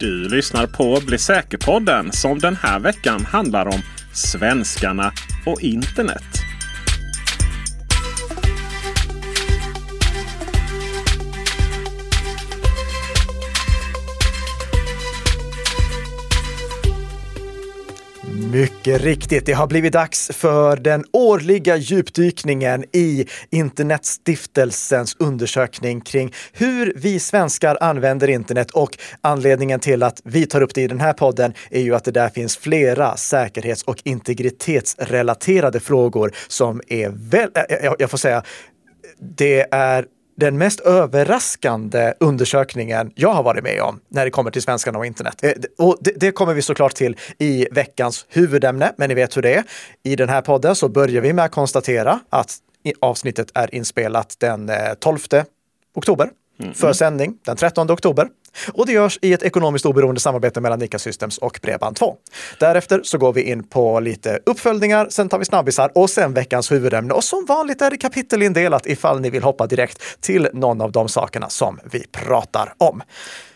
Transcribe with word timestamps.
Du 0.00 0.28
lyssnar 0.28 0.66
på 0.66 1.00
Bli 1.06 1.18
säker-podden 1.18 2.12
som 2.12 2.38
den 2.38 2.56
här 2.56 2.80
veckan 2.80 3.24
handlar 3.24 3.66
om 3.66 3.82
svenskarna 4.12 5.12
och 5.46 5.60
internet. 5.60 6.47
Mycket 18.58 19.02
riktigt, 19.02 19.46
det 19.46 19.52
har 19.52 19.66
blivit 19.66 19.92
dags 19.92 20.30
för 20.34 20.76
den 20.76 21.04
årliga 21.12 21.76
djupdykningen 21.76 22.84
i 22.92 23.26
Internetstiftelsens 23.50 25.16
undersökning 25.18 26.00
kring 26.00 26.32
hur 26.52 26.92
vi 26.96 27.20
svenskar 27.20 27.78
använder 27.80 28.28
internet. 28.30 28.70
Och 28.70 28.98
anledningen 29.20 29.80
till 29.80 30.02
att 30.02 30.20
vi 30.24 30.46
tar 30.46 30.60
upp 30.60 30.74
det 30.74 30.82
i 30.82 30.86
den 30.86 31.00
här 31.00 31.12
podden 31.12 31.52
är 31.70 31.80
ju 31.80 31.94
att 31.94 32.04
det 32.04 32.10
där 32.10 32.28
finns 32.28 32.56
flera 32.56 33.16
säkerhets 33.16 33.82
och 33.82 33.96
integritetsrelaterade 34.04 35.80
frågor 35.80 36.32
som 36.48 36.80
är 36.88 37.08
väl, 37.30 37.50
eh, 37.54 37.76
eh, 37.76 37.92
jag 37.98 38.10
får 38.10 38.18
säga, 38.18 38.42
det 39.36 39.66
är 39.70 40.04
den 40.38 40.58
mest 40.58 40.80
överraskande 40.80 42.14
undersökningen 42.20 43.12
jag 43.14 43.32
har 43.32 43.42
varit 43.42 43.64
med 43.64 43.82
om 43.82 44.00
när 44.08 44.24
det 44.24 44.30
kommer 44.30 44.50
till 44.50 44.62
svenskarna 44.62 44.98
och 44.98 45.06
internet. 45.06 45.44
Eh, 45.44 45.52
och 45.78 45.98
det, 46.00 46.12
det, 46.16 46.32
kommer 46.32 46.54
vi 46.54 46.62
såklart 46.62 46.94
till 46.94 47.16
i 47.38 47.66
veckans 47.72 48.26
huvudämne, 48.28 48.92
men 48.96 49.08
ni 49.08 49.14
vet 49.14 49.36
hur 49.36 49.42
det 49.42 49.54
är. 49.54 49.64
I 50.02 50.16
den 50.16 50.28
här 50.28 50.42
podden 50.42 50.74
så 50.74 50.88
börjar 50.88 51.22
vi 51.22 51.32
med 51.32 51.44
att 51.44 51.50
konstatera 51.50 52.20
att 52.30 52.56
avsnittet 53.00 53.50
är 53.54 53.74
inspelat 53.74 54.36
den 54.38 54.70
12 55.00 55.18
eh, 55.32 55.42
oktober 55.94 56.30
mm. 56.60 56.74
för 56.74 56.92
sändning 56.92 57.34
den 57.44 57.56
13 57.56 57.90
oktober. 57.90 58.28
Och 58.72 58.86
det 58.86 58.92
görs 58.92 59.18
i 59.22 59.32
ett 59.32 59.42
ekonomiskt 59.42 59.86
oberoende 59.86 60.20
samarbete 60.20 60.60
mellan 60.60 60.78
Nika 60.78 60.98
Systems 60.98 61.38
och 61.38 61.58
Bredband2. 61.62 62.14
Därefter 62.58 63.00
så 63.04 63.18
går 63.18 63.32
vi 63.32 63.42
in 63.42 63.64
på 63.68 64.00
lite 64.00 64.38
uppföljningar, 64.46 65.06
sen 65.10 65.28
tar 65.28 65.38
vi 65.38 65.44
snabbisar 65.44 65.90
och 65.94 66.10
sen 66.10 66.34
veckans 66.34 66.72
huvudämne. 66.72 67.14
Och 67.14 67.24
som 67.24 67.44
vanligt 67.48 67.82
är 67.82 67.90
det 67.90 67.96
kapitelindelat 67.96 68.86
ifall 68.86 69.20
ni 69.20 69.30
vill 69.30 69.42
hoppa 69.42 69.66
direkt 69.66 70.20
till 70.20 70.48
någon 70.52 70.80
av 70.80 70.92
de 70.92 71.08
sakerna 71.08 71.48
som 71.48 71.80
vi 71.92 72.04
pratar 72.12 72.74
om. 72.78 73.02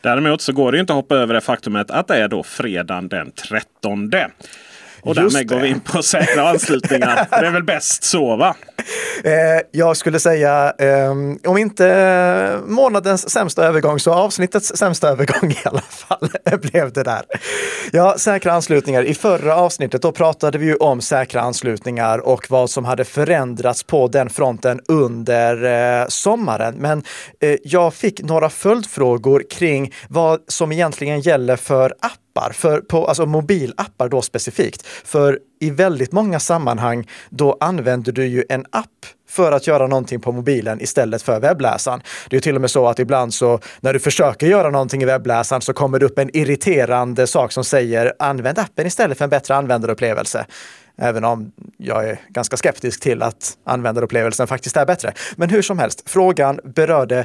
Däremot 0.01 0.41
så 0.41 0.53
går 0.53 0.73
det 0.73 0.81
inte 0.81 0.93
att 0.93 0.97
hoppa 0.97 1.17
över 1.17 1.35
det 1.35 1.41
faktumet 1.41 1.91
att 1.91 2.09
det 2.09 2.17
är 2.17 2.29
då 2.29 2.43
fredagen 2.43 3.09
den 3.09 3.31
13. 3.31 4.11
Och 5.03 5.15
därmed 5.15 5.49
går 5.49 5.61
vi 5.61 5.69
in 5.69 5.81
på 5.81 6.03
säkra 6.03 6.49
anslutningar. 6.49 7.27
det 7.31 7.47
är 7.47 7.51
väl 7.51 7.65
bäst 7.65 8.05
så 8.05 8.37
va? 8.37 8.57
Eh, 9.25 9.33
jag 9.71 9.97
skulle 9.97 10.21
säga, 10.21 10.73
eh, 10.79 11.11
om 11.51 11.59
inte 11.59 12.61
månadens 12.67 13.31
sämsta 13.31 13.65
övergång 13.65 13.99
så 13.99 14.13
avsnittets 14.13 14.73
sämsta 14.77 15.09
övergång 15.09 15.51
i 15.51 15.59
alla 15.65 15.81
fall 15.81 16.31
blev 16.61 16.93
det 16.93 17.03
där. 17.03 17.23
Ja, 17.93 18.15
säkra 18.19 18.53
anslutningar. 18.53 19.03
I 19.03 19.15
förra 19.15 19.57
avsnittet 19.57 20.03
då 20.03 20.13
pratade 20.13 20.59
vi 20.59 20.67
ju 20.67 20.77
om 20.77 21.01
säkra 21.01 21.41
anslutningar 21.41 22.19
och 22.19 22.47
vad 22.51 22.71
som 22.71 22.85
hade 22.85 23.05
förändrats 23.05 23.83
på 23.83 24.09
den 24.09 24.31
fronten 24.31 24.81
under 24.89 25.65
eh, 26.01 26.07
sommaren. 26.09 26.75
Men 26.75 27.03
eh, 27.41 27.57
jag 27.65 27.95
fick 27.95 28.23
några 28.23 28.51
följdfrågor 28.51 29.43
kring 29.51 29.93
vad 30.09 30.41
som 30.49 30.73
egentligen 30.73 31.21
gäller 31.21 31.57
för 31.57 31.95
app 32.01 32.22
appar, 32.33 32.53
för, 32.53 32.81
på, 32.81 33.07
alltså 33.07 33.27
mobilappar 33.27 34.09
då 34.09 34.23
specifikt. 34.23 34.87
För 34.87 35.39
i 35.61 35.71
väldigt 35.71 36.13
många 36.13 36.41
sammanhang 36.41 37.09
då 37.31 37.57
använder 37.61 38.13
du 38.13 38.27
ju 38.27 38.45
en 38.49 38.67
app 38.71 38.89
för 39.29 39.53
att 39.53 39.67
göra 39.67 39.87
någonting 39.87 40.21
på 40.21 40.33
mobilen 40.33 40.81
istället 40.81 41.23
för 41.23 41.41
webbläsaren. 41.41 42.03
Det 42.31 42.37
är 42.37 42.41
till 42.41 42.55
och 42.55 42.61
med 42.61 42.71
så 42.71 42.89
att 42.89 42.99
ibland 42.99 43.35
så 43.35 43.61
när 43.81 43.93
du 43.93 43.99
försöker 43.99 44.47
göra 44.47 44.71
någonting 44.71 45.03
i 45.03 45.05
webbläsaren 45.05 45.63
så 45.63 45.73
kommer 45.73 45.99
det 45.99 46.07
upp 46.07 46.19
en 46.19 46.37
irriterande 46.37 47.27
sak 47.27 47.53
som 47.53 47.65
säger 47.65 48.13
använd 48.19 48.59
appen 48.59 48.87
istället 48.87 49.19
för 49.19 49.25
en 49.25 49.31
bättre 49.31 49.55
användarupplevelse. 49.55 50.47
Även 50.99 51.25
om 51.25 51.53
jag 51.79 52.09
är 52.09 52.21
ganska 52.29 52.57
skeptisk 52.57 53.01
till 53.01 53.23
att 53.23 53.57
användarupplevelsen 53.67 54.47
faktiskt 54.47 54.77
är 54.77 54.87
bättre. 54.87 55.13
Men 55.37 55.51
hur 55.51 55.63
som 55.63 55.79
helst, 55.79 56.03
frågan 56.07 56.61
berörde 56.65 57.25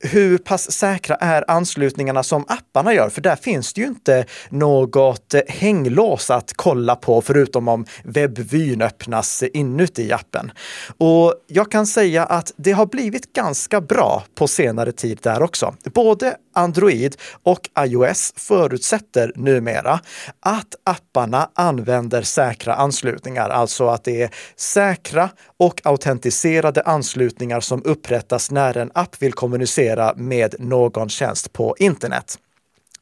hur 0.00 0.38
pass 0.38 0.72
säkra 0.72 1.16
är 1.16 1.50
anslutningarna 1.50 2.22
som 2.22 2.44
apparna 2.48 2.94
gör? 2.94 3.08
För 3.08 3.20
där 3.20 3.36
finns 3.36 3.72
det 3.72 3.80
ju 3.80 3.86
inte 3.86 4.24
något 4.48 5.34
hänglås 5.48 6.30
att 6.30 6.52
kolla 6.56 6.96
på 6.96 7.22
förutom 7.22 7.68
om 7.68 7.86
webbvyn 8.04 8.82
öppnas 8.82 9.42
inuti 9.42 10.12
appen. 10.12 10.52
Och 10.98 11.34
jag 11.46 11.70
kan 11.70 11.86
säga 11.86 12.24
att 12.24 12.52
det 12.56 12.72
har 12.72 12.86
blivit 12.86 13.32
ganska 13.32 13.80
bra 13.80 14.24
på 14.34 14.48
senare 14.48 14.92
tid 14.92 15.18
där 15.22 15.42
också. 15.42 15.74
Både 15.94 16.36
Android 16.60 17.16
och 17.42 17.68
iOS 17.78 18.32
förutsätter 18.36 19.32
numera 19.36 20.00
att 20.40 20.74
apparna 20.84 21.50
använder 21.54 22.22
säkra 22.22 22.74
anslutningar, 22.74 23.48
alltså 23.48 23.86
att 23.86 24.04
det 24.04 24.22
är 24.22 24.30
säkra 24.56 25.30
och 25.56 25.80
autentiserade 25.84 26.82
anslutningar 26.82 27.60
som 27.60 27.82
upprättas 27.84 28.50
när 28.50 28.76
en 28.76 28.90
app 28.94 29.22
vill 29.22 29.32
kommunicera 29.32 30.14
med 30.16 30.54
någon 30.58 31.08
tjänst 31.08 31.52
på 31.52 31.76
internet. 31.78 32.38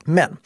Men 0.04 0.36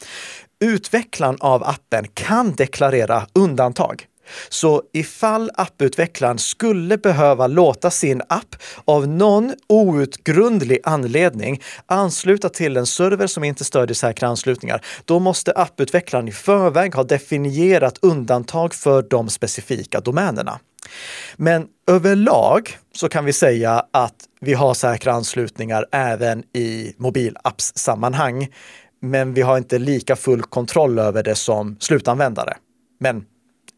utvecklaren 0.59 1.37
av 1.39 1.63
appen 1.63 2.07
kan 2.13 2.55
deklarera 2.55 3.27
undantag. 3.33 4.07
Så 4.49 4.81
ifall 4.93 5.51
apputvecklaren 5.53 6.37
skulle 6.37 6.97
behöva 6.97 7.47
låta 7.47 7.91
sin 7.91 8.21
app 8.29 8.55
av 8.85 9.07
någon 9.07 9.53
outgrundlig 9.69 10.79
anledning 10.83 11.61
ansluta 11.85 12.49
till 12.49 12.77
en 12.77 12.85
server 12.85 13.27
som 13.27 13.43
inte 13.43 13.63
stödjer 13.63 13.95
säkra 13.95 14.27
anslutningar, 14.27 14.85
då 15.05 15.19
måste 15.19 15.51
apputvecklaren 15.51 16.27
i 16.27 16.31
förväg 16.31 16.95
ha 16.95 17.03
definierat 17.03 17.97
undantag 18.01 18.73
för 18.73 19.01
de 19.01 19.29
specifika 19.29 19.99
domänerna. 19.99 20.59
Men 21.35 21.67
överlag 21.87 22.77
så 22.95 23.09
kan 23.09 23.25
vi 23.25 23.33
säga 23.33 23.85
att 23.91 24.15
vi 24.41 24.53
har 24.53 24.73
säkra 24.73 25.13
anslutningar 25.13 25.85
även 25.91 26.43
i 26.53 26.93
mobilappssammanhang. 26.97 28.47
Men 29.01 29.33
vi 29.33 29.41
har 29.41 29.57
inte 29.57 29.79
lika 29.79 30.15
full 30.15 30.41
kontroll 30.41 30.99
över 30.99 31.23
det 31.23 31.35
som 31.35 31.77
slutanvändare. 31.79 32.53
Men 32.99 33.25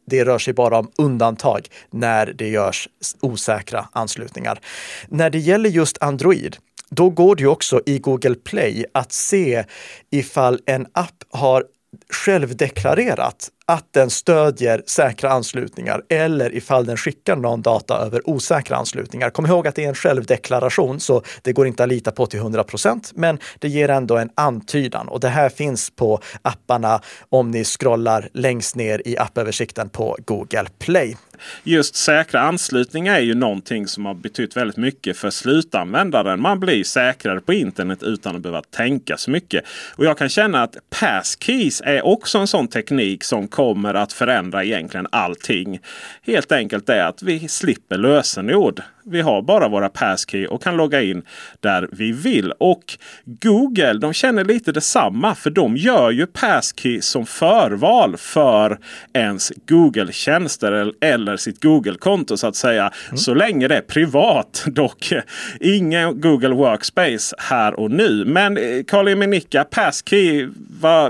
det 0.06 0.26
rör 0.26 0.38
sig 0.38 0.54
bara 0.54 0.78
om 0.78 0.92
undantag 0.98 1.68
när 1.90 2.26
det 2.26 2.50
görs 2.50 2.90
osäkra 3.22 3.88
anslutningar. 3.92 4.60
När 5.08 5.30
det 5.30 5.40
gäller 5.40 5.70
just 5.70 5.98
Android, 6.02 6.58
då 6.90 7.10
går 7.10 7.36
det 7.36 7.44
ju 7.44 7.50
också 7.50 7.82
i 7.86 8.00
Google 8.00 8.36
Play 8.36 8.86
att 8.92 9.12
se 9.12 9.64
ifall 10.12 10.60
en 10.66 10.88
app 10.94 11.24
har 11.32 11.64
självdeklarerat 12.10 13.50
att 13.68 13.94
den 13.94 14.10
stödjer 14.10 14.84
säkra 14.86 15.30
anslutningar 15.30 16.02
eller 16.10 16.56
ifall 16.56 16.86
den 16.86 16.98
skickar 16.98 17.36
någon 17.36 17.62
data 17.62 17.98
över 17.98 18.30
osäkra 18.30 18.78
anslutningar. 18.78 19.30
Kom 19.30 19.46
ihåg 19.46 19.68
att 19.68 19.76
det 19.76 19.84
är 19.84 19.90
en 19.90 19.96
självdeklaration, 19.96 21.00
så 21.00 21.22
det 21.42 21.54
går 21.54 21.68
inte 21.68 21.84
att 21.84 21.90
lita 21.90 22.12
på 22.12 22.26
till 22.26 22.40
100 22.40 22.64
procent, 22.64 23.12
men 23.16 23.40
det 23.60 23.68
ger 23.68 23.90
ändå 23.90 24.18
en 24.18 24.30
antydan 24.36 25.08
och 25.08 25.20
det 25.20 25.30
här 25.30 25.50
finns 25.50 25.90
på 25.90 26.20
apparna 26.42 27.02
om 27.30 27.52
ni 27.52 27.64
scrollar 27.64 28.30
längst 28.34 28.76
ner 28.76 29.02
i 29.06 29.18
appöversikten 29.18 29.90
på 29.90 30.18
Google 30.26 30.68
Play. 30.80 31.18
Just 31.64 31.96
säkra 31.96 32.42
anslutningar 32.42 33.16
är 33.16 33.20
ju 33.20 33.36
någonting 33.36 33.88
som 33.88 34.06
har 34.06 34.14
betytt 34.14 34.58
väldigt 34.58 34.78
mycket 34.78 35.18
för 35.18 35.30
slutanvändaren. 35.30 36.42
Man 36.42 36.60
blir 36.60 36.84
säkrare 36.84 37.42
på 37.42 37.54
internet 37.54 38.04
utan 38.04 38.36
att 38.36 38.42
behöva 38.42 38.62
tänka 38.62 39.18
så 39.18 39.32
mycket. 39.32 39.64
Och 39.96 40.06
jag 40.06 40.18
kan 40.18 40.30
känna 40.30 40.64
att 40.64 40.76
passkeys 41.00 41.82
är 41.86 41.95
är 41.98 42.06
också 42.06 42.38
en 42.38 42.48
sån 42.48 42.68
teknik 42.68 43.24
som 43.24 43.48
kommer 43.48 43.94
att 43.94 44.14
förändra 44.14 44.64
egentligen 44.64 45.08
allting. 45.12 45.80
Helt 46.22 46.52
enkelt 46.52 46.90
är 46.90 47.04
att 47.04 47.24
vi 47.24 47.48
slipper 47.48 47.98
lösenord. 47.98 48.82
Vi 49.08 49.22
har 49.22 49.42
bara 49.42 49.68
våra 49.68 49.90
passkey 49.90 50.48
och 50.48 50.64
kan 50.64 50.78
logga 50.78 51.02
in 51.02 51.24
där 51.60 51.90
vi 51.92 52.12
vill. 52.12 52.52
Och 52.52 52.98
Google 53.26 53.94
de 53.94 54.14
känner 54.14 54.44
lite 54.44 54.72
detsamma 54.72 55.36
för 55.36 55.50
de 55.50 55.78
gör 55.78 56.12
ju 56.12 56.26
passkey 56.28 57.02
som 57.02 57.26
förval 57.26 58.18
för 58.18 58.80
ens 59.14 59.52
Google-tjänster 59.68 60.94
eller 61.02 61.38
sitt 61.38 61.64
Google-konto 61.64 62.38
så 62.38 62.48
att 62.48 62.56
säga. 62.56 62.92
Mm. 63.08 63.18
Så 63.18 63.34
länge 63.34 63.68
det 63.68 63.78
är 63.78 63.82
privat. 63.82 64.64
Dock 64.68 65.14
ingen 65.60 66.22
Google 66.22 66.56
Workspace 66.56 67.36
här 67.38 67.80
och 67.80 67.92
nu. 67.92 68.26
Men 68.26 68.58
eh, 68.58 68.84
Karl-Emil 68.88 69.30
Nicka, 69.30 69.64
passkey. 69.64 70.50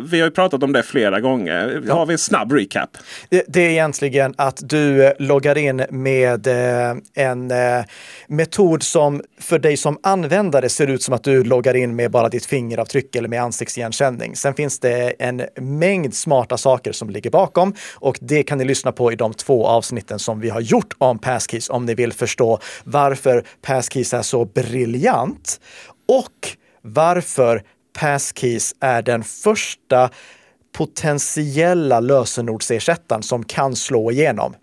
vi 0.02 0.20
har 0.20 0.28
ju 0.28 0.32
pratat 0.32 0.64
om 0.64 0.74
det 0.74 0.84
flera 0.84 1.20
gånger. 1.20 1.82
Ja. 1.88 1.94
Har 1.94 2.06
vi 2.06 2.12
en 2.12 2.18
snabb 2.18 2.52
recap? 2.52 2.98
Det, 3.30 3.44
det 3.48 3.62
är 3.62 3.70
egentligen 3.70 4.34
att 4.38 4.70
du 4.70 5.14
loggar 5.20 5.58
in 5.58 5.86
med 5.90 6.48
eh, 6.48 6.96
en 7.14 7.52
eh, 7.52 7.85
metod 8.28 8.84
som 8.84 9.22
för 9.40 9.60
dig 9.60 9.78
som 9.78 10.00
användare 10.04 10.70
ser 10.70 10.88
ut 10.88 11.04
som 11.04 11.14
att 11.14 11.24
du 11.24 11.44
loggar 11.44 11.74
in 11.74 11.96
med 11.96 12.12
bara 12.12 12.30
ditt 12.30 12.46
fingeravtryck 12.46 13.16
eller 13.16 13.30
med 13.30 13.42
ansiktsigenkänning. 13.42 14.36
Sen 14.36 14.54
finns 14.54 14.80
det 14.80 15.10
en 15.20 15.42
mängd 15.56 16.16
smarta 16.16 16.58
saker 16.58 16.92
som 16.92 17.10
ligger 17.10 17.30
bakom 17.30 17.74
och 17.94 18.18
det 18.22 18.44
kan 18.44 18.58
ni 18.58 18.66
lyssna 18.66 18.92
på 18.92 19.12
i 19.12 19.16
de 19.16 19.34
två 19.34 19.68
avsnitten 19.68 20.20
som 20.20 20.40
vi 20.40 20.50
har 20.50 20.62
gjort 20.62 20.94
om 20.98 21.20
Passkeys 21.20 21.70
om 21.70 21.86
ni 21.86 21.94
vill 21.94 22.14
förstå 22.14 22.60
varför 22.84 23.44
Passkeys 23.62 24.14
är 24.14 24.22
så 24.22 24.46
briljant 24.46 25.60
och 26.08 26.50
varför 26.82 27.64
Passkeys 28.00 28.76
är 28.80 29.02
den 29.02 29.24
första 29.24 30.10
potentiella 30.78 32.00
lösenordsersättaren 32.00 33.24
som 33.24 33.44
kan 33.44 33.76
slå 33.76 34.12
igenom. 34.12 34.56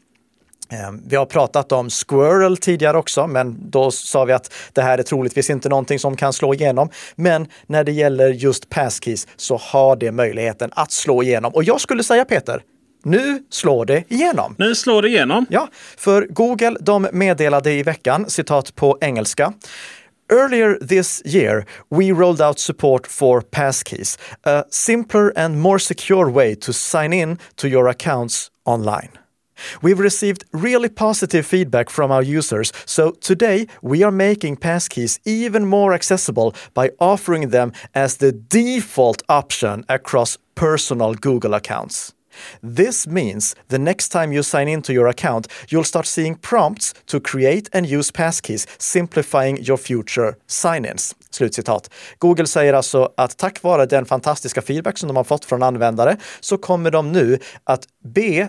Ehm, 0.73 1.03
vi 1.07 1.17
har 1.17 1.27
pratat 1.27 1.73
om 1.73 1.91
Squirrel 1.91 2.57
tidigare 2.57 2.99
också, 2.99 3.27
men 3.27 3.71
då 3.71 3.91
sa 3.91 4.25
vi 4.25 4.33
att 4.33 4.53
det 4.73 4.83
här 4.83 4.99
är 4.99 5.03
troligtvis 5.03 5.51
inte 5.51 5.69
någonting 5.69 5.99
som 5.99 6.17
kan 6.17 6.33
slå 6.33 6.55
igenom. 6.55 6.89
Men 7.17 7.47
när 7.67 7.85
det 7.85 7.93
gäller 7.93 8.29
just 8.29 8.69
Passkeys 8.69 9.27
så 9.37 9.57
har 9.57 9.97
det 9.97 10.13
möjligheten 10.13 10.71
att 10.73 10.93
slå 10.93 11.23
igenom. 11.23 11.55
Och 11.55 11.65
jag 11.65 11.81
skulle 11.81 12.03
säga 12.03 12.25
Peter, 12.25 12.63
nu 13.05 13.43
slår 13.51 13.85
det 13.85 14.05
igenom. 14.09 14.55
Nu 14.59 14.75
slår 14.75 15.03
det 15.03 15.09
igenom. 15.09 15.47
Ja, 15.51 15.69
för 15.97 16.27
Google 16.31 16.77
de 16.81 17.09
meddelade 17.13 17.73
i 17.73 17.83
veckan, 17.83 18.31
citat 18.31 18.75
på 18.75 18.99
engelska, 19.01 19.53
Earlier 20.33 20.79
this 20.89 21.23
year, 21.25 21.67
we 21.91 22.11
rolled 22.11 22.41
out 22.41 22.59
support 22.59 23.07
for 23.07 23.41
passkeys, 23.43 24.19
a 24.47 24.65
simpler 24.71 25.33
and 25.37 25.61
more 25.61 25.79
secure 25.79 26.31
way 26.31 26.55
to 26.55 26.73
sign 26.73 27.13
in 27.13 27.39
to 27.57 27.69
your 27.69 27.89
accounts 27.89 28.51
online. 28.65 29.22
We've 29.83 29.99
received 29.99 30.45
really 30.53 30.89
positive 30.89 31.47
feedback 31.47 31.91
from 31.91 32.11
our 32.11 32.23
users, 32.23 32.73
so 32.85 33.13
today 33.21 33.67
we 33.83 34.03
are 34.03 34.13
making 34.13 34.57
passkeys 34.57 35.19
even 35.25 35.67
more 35.67 35.95
accessible 35.95 36.55
by 36.75 36.91
offering 36.99 37.51
them 37.51 37.73
as 37.95 38.17
the 38.17 38.33
default 38.33 39.23
option 39.29 39.85
across 39.89 40.39
personal 40.55 41.15
Google 41.15 41.55
accounts. 41.55 42.15
This 42.61 43.07
means 43.07 43.55
the 43.69 43.79
next 43.79 44.09
time 44.09 44.33
you 44.33 44.43
sign 44.43 44.69
into 44.69 44.93
your 44.93 45.09
account, 45.09 45.49
you'll 45.69 45.85
start 45.85 46.07
seeing 46.07 46.35
prompts 46.35 46.95
to 47.07 47.21
create 47.21 47.69
and 47.73 47.87
use 47.87 48.11
passkeys, 48.11 48.67
simplifying 48.79 49.59
your 49.63 49.77
future 49.77 50.37
sign-ins. 50.47 51.15
Slutcitat. 51.31 51.91
Google 52.19 52.47
säger 52.47 52.73
alltså 52.75 53.13
att 53.17 53.37
tack 53.37 53.63
vare 53.63 53.87
den 53.87 54.05
fantastiska 54.05 54.63
feedback 54.63 54.99
som 54.99 55.09
de 55.09 55.17
har 55.17 55.25
fått 55.25 55.45
från 55.45 55.63
användare 55.63 56.17
så 56.41 56.59
kommer 56.59 56.91
de 56.91 57.13
nu 57.13 57.39
att 57.65 57.87
be 58.05 58.49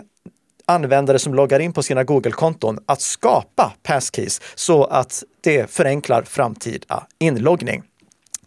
användare 0.66 1.18
som 1.18 1.34
loggar 1.34 1.60
in 1.60 1.72
på 1.72 1.82
sina 1.82 2.04
Google-konton 2.04 2.78
att 2.86 3.00
skapa 3.00 3.72
passkeys 3.82 4.40
så 4.54 4.84
att 4.84 5.22
det 5.40 5.70
förenklar 5.70 6.22
framtida 6.22 7.06
inloggning. 7.18 7.82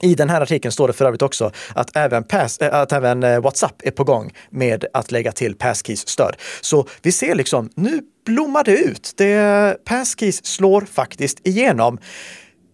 I 0.02 0.16
den 0.16 0.30
här 0.30 0.42
artikeln 0.42 0.72
står 0.72 0.88
det 0.88 0.94
för 0.94 1.06
övrigt 1.06 1.22
också 1.22 1.52
att 1.76 1.96
även, 1.96 2.24
pass, 2.24 2.58
eh, 2.58 2.74
att 2.74 2.92
även 2.92 3.24
eh, 3.24 3.40
WhatsApp 3.40 3.82
är 3.84 3.92
på 3.92 4.04
gång 4.04 4.34
med 4.50 4.86
att 4.94 5.12
lägga 5.12 5.32
till 5.32 5.56
passkeys-stöd. 5.56 6.36
Så 6.62 6.88
vi 7.02 7.12
ser 7.12 7.36
liksom, 7.36 7.70
nu 7.76 8.02
blommar 8.26 8.64
det 8.64 8.78
ut. 8.78 9.14
Det, 9.18 9.86
passkeys 9.86 10.46
slår 10.46 10.82
faktiskt 10.82 11.48
igenom. 11.48 12.00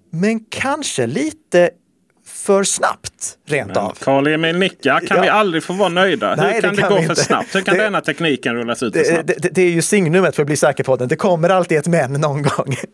Men 0.10 0.40
kanske 0.50 1.08
lite 1.08 1.70
för 2.46 2.64
snabbt 2.64 3.38
rent 3.46 3.78
av. 3.78 3.98
Karl-Emil 4.02 4.60
nickar. 4.60 5.00
Kan 5.00 5.18
Ja. 5.18 5.24
vi 5.24 5.30
aldrig 5.30 5.64
få 5.64 5.74
vara 5.74 5.90
nöjda? 5.90 6.36
Nej, 6.36 6.54
Hur 6.54 6.62
kan 6.62 6.70
det 6.70 6.76
det, 6.76 6.82
kan 6.82 6.90
gå 6.92 6.96
för 6.98 7.04
inte. 7.10 7.16
snabbt? 7.16 7.56
Hur 7.56 7.62
kan 7.62 7.78
Det- 7.78 7.84
denna 7.84 8.02
tekniken 8.02 8.56
rullas 8.56 8.84
ut 8.84 8.94
för 8.94 9.00
Det, 9.00 9.06
snabbt? 9.06 9.28
det, 9.28 9.50
det 9.52 9.62
är 9.62 9.70
ju 9.70 9.82
signumet 9.82 10.36
för 10.36 10.44
att 10.44 10.48
bli 10.48 10.58
säker 10.58 10.84
på 10.84 10.96
den. 10.96 11.08
Det 11.08 11.16
kommer 11.16 11.50
alltid 11.50 11.78
ett 11.78 11.88
men 11.88 12.12
någon 12.14 12.42
gång. 12.44 12.76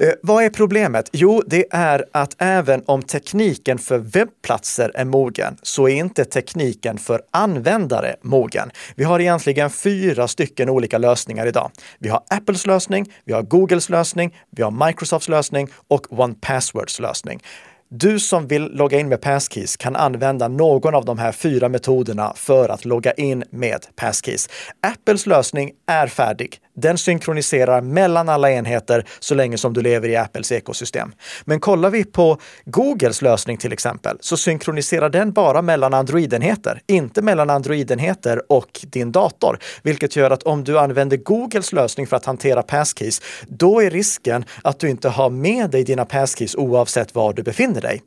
Eh, 0.00 0.08
vad 0.22 0.44
är 0.44 0.50
problemet? 0.50 1.08
Jo, 1.12 1.42
det 1.46 1.64
är 1.70 2.04
att 2.12 2.34
även 2.38 2.82
om 2.86 3.02
tekniken 3.02 3.78
för 3.78 3.98
webbplatser 3.98 4.92
är 4.94 5.04
mogen 5.04 5.56
så 5.62 5.88
är 5.88 5.94
inte 5.94 6.24
tekniken 6.24 6.98
för 6.98 7.20
användare 7.30 8.16
mogen. 8.22 8.70
Vi 8.96 9.04
har 9.04 9.20
egentligen 9.20 9.70
fyra 9.70 10.28
stycken 10.28 10.68
olika 10.68 10.98
lösningar 10.98 11.46
idag. 11.46 11.70
Vi 11.98 12.08
har 12.08 12.20
Apples 12.30 12.66
lösning, 12.66 13.12
vi 13.24 13.32
har 13.32 13.42
Googles 13.42 13.88
lösning, 13.88 14.36
vi 14.56 14.62
har 14.62 14.86
Microsofts 14.86 15.28
lösning 15.28 15.68
och 15.88 16.20
One 16.20 16.34
Passwords 16.40 17.00
lösning. 17.00 17.40
Du 17.90 18.20
som 18.20 18.46
vill 18.46 18.64
logga 18.64 19.00
in 19.00 19.08
med 19.08 19.20
Passkeys 19.20 19.76
kan 19.76 19.96
använda 19.96 20.48
någon 20.48 20.94
av 20.94 21.04
de 21.04 21.18
här 21.18 21.32
fyra 21.32 21.68
metoderna 21.68 22.32
för 22.36 22.68
att 22.68 22.84
logga 22.84 23.12
in 23.12 23.44
med 23.50 23.86
Passkeys. 23.96 24.48
Apples 24.80 25.26
lösning 25.26 25.72
är 25.86 26.06
färdig. 26.06 26.60
Den 26.80 26.98
synkroniserar 26.98 27.80
mellan 27.80 28.28
alla 28.28 28.50
enheter 28.50 29.04
så 29.18 29.34
länge 29.34 29.58
som 29.58 29.72
du 29.72 29.82
lever 29.82 30.08
i 30.08 30.16
Apples 30.16 30.52
ekosystem. 30.52 31.12
Men 31.44 31.60
kollar 31.60 31.90
vi 31.90 32.04
på 32.04 32.38
Googles 32.64 33.22
lösning 33.22 33.56
till 33.56 33.72
exempel 33.72 34.16
så 34.20 34.36
synkroniserar 34.36 35.08
den 35.08 35.32
bara 35.32 35.62
mellan 35.62 35.94
Android-enheter, 35.94 36.80
inte 36.86 37.22
mellan 37.22 37.50
Android-enheter 37.50 38.42
och 38.48 38.80
din 38.82 39.12
dator. 39.12 39.58
Vilket 39.82 40.16
gör 40.16 40.30
att 40.30 40.42
om 40.42 40.64
du 40.64 40.78
använder 40.78 41.16
Googles 41.16 41.72
lösning 41.72 42.06
för 42.06 42.16
att 42.16 42.24
hantera 42.24 42.62
Passkeys, 42.62 43.22
då 43.48 43.82
är 43.82 43.90
risken 43.90 44.44
att 44.62 44.80
du 44.80 44.88
inte 44.90 45.08
har 45.08 45.30
med 45.30 45.70
dig 45.70 45.84
dina 45.84 46.04
Passkeys 46.04 46.54
oavsett 46.54 47.14
var 47.14 47.32
du 47.32 47.42
befinner 47.42 47.80
dig. 47.80 48.02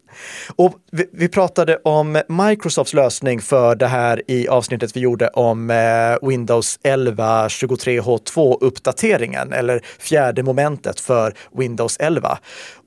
Och 0.55 0.73
vi, 0.91 1.05
vi 1.13 1.27
pratade 1.27 1.77
om 1.83 2.21
Microsofts 2.27 2.93
lösning 2.93 3.41
för 3.41 3.75
det 3.75 3.87
här 3.87 4.21
i 4.27 4.47
avsnittet 4.47 4.95
vi 4.95 4.99
gjorde 4.99 5.27
om 5.27 5.69
eh, 5.69 6.27
Windows 6.27 6.79
11 6.83 7.47
23H2 7.47 8.60
uppdateringen 8.61 9.53
eller 9.53 9.81
fjärde 9.99 10.43
momentet 10.43 10.99
för 10.99 11.33
Windows 11.57 11.97
11. 11.99 12.37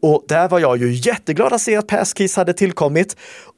Och 0.03 0.25
där 0.29 0.49
var 0.49 0.59
jag 0.59 0.77
ju 0.77 0.93
jätteglad 0.93 1.53
att 1.53 1.61
se 1.61 1.77
att 1.77 1.87
Passkeys 1.87 2.37
hade 2.37 2.53
tillkommit 2.53 3.17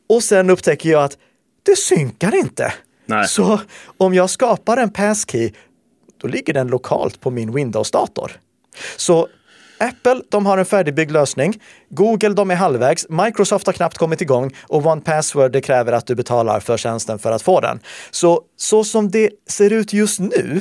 och 0.09 0.23
sen 0.23 0.51
upptäcker 0.51 0.91
jag 0.91 1.05
att 1.05 1.17
det 1.63 1.79
synkar 1.79 2.35
inte. 2.35 2.73
Nej. 3.07 3.29
Så 3.29 3.61
om 3.97 4.15
jag 4.15 4.31
skapar 4.31 4.77
en 4.77 4.91
passkey, 4.91 5.53
då 6.21 6.29
ligger 6.29 6.55
den 6.55 6.69
lokalt 6.69 7.21
på 7.21 7.31
min 7.31 7.53
Windows-dator. 7.53 8.33
Så 8.97 9.29
Apple, 9.79 10.21
de 10.29 10.47
har 10.47 10.59
en 10.59 10.65
färdigbyggd 10.65 11.11
lösning. 11.11 11.61
Google, 11.89 12.29
de 12.29 12.51
är 12.51 12.55
halvvägs. 12.55 13.07
Microsoft 13.09 13.67
har 13.67 13.73
knappt 13.73 13.99
kommit 13.99 14.21
igång 14.21 14.55
och 14.63 14.87
One 14.87 15.01
Password, 15.01 15.53
det 15.53 15.61
kräver 15.61 15.93
att 15.93 16.07
du 16.07 16.15
betalar 16.15 16.61
för 16.61 16.77
tjänsten 16.77 17.19
för 17.19 17.33
att 17.33 17.43
få 17.43 17.61
den. 17.61 17.81
Så, 18.11 18.43
så 18.57 18.85
som 18.85 19.11
det 19.11 19.31
ser 19.49 19.73
ut 19.73 19.93
just 19.93 20.21
nu, 20.21 20.61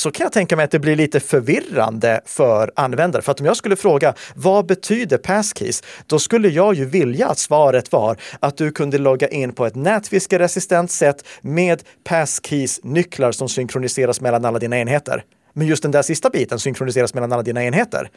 så 0.00 0.10
kan 0.10 0.24
jag 0.24 0.32
tänka 0.32 0.56
mig 0.56 0.64
att 0.64 0.70
det 0.70 0.78
blir 0.78 0.96
lite 0.96 1.20
förvirrande 1.20 2.20
för 2.24 2.72
användare. 2.76 3.22
För 3.22 3.32
att 3.32 3.40
om 3.40 3.46
jag 3.46 3.56
skulle 3.56 3.76
fråga 3.76 4.14
vad 4.34 4.66
betyder 4.66 5.18
passkeys? 5.18 5.82
Då 6.06 6.18
skulle 6.18 6.48
jag 6.48 6.74
ju 6.74 6.84
vilja 6.84 7.28
att 7.28 7.38
svaret 7.38 7.92
var 7.92 8.16
att 8.40 8.56
du 8.56 8.72
kunde 8.72 8.98
logga 8.98 9.28
in 9.28 9.52
på 9.52 9.66
ett 9.66 9.74
nätfiskeresistent 9.74 10.90
sätt 10.90 11.24
med 11.40 11.82
passkeys 12.04 12.80
nycklar 12.82 13.32
som 13.32 13.48
synkroniseras 13.48 14.20
mellan 14.20 14.44
alla 14.44 14.58
dina 14.58 14.78
enheter. 14.78 15.24
Men 15.52 15.66
just 15.66 15.82
den 15.82 15.92
där 15.92 16.02
sista 16.02 16.30
biten 16.30 16.58
synkroniseras 16.58 17.14
mellan 17.14 17.32
alla 17.32 17.42
dina 17.42 17.64
enheter. 17.64 18.10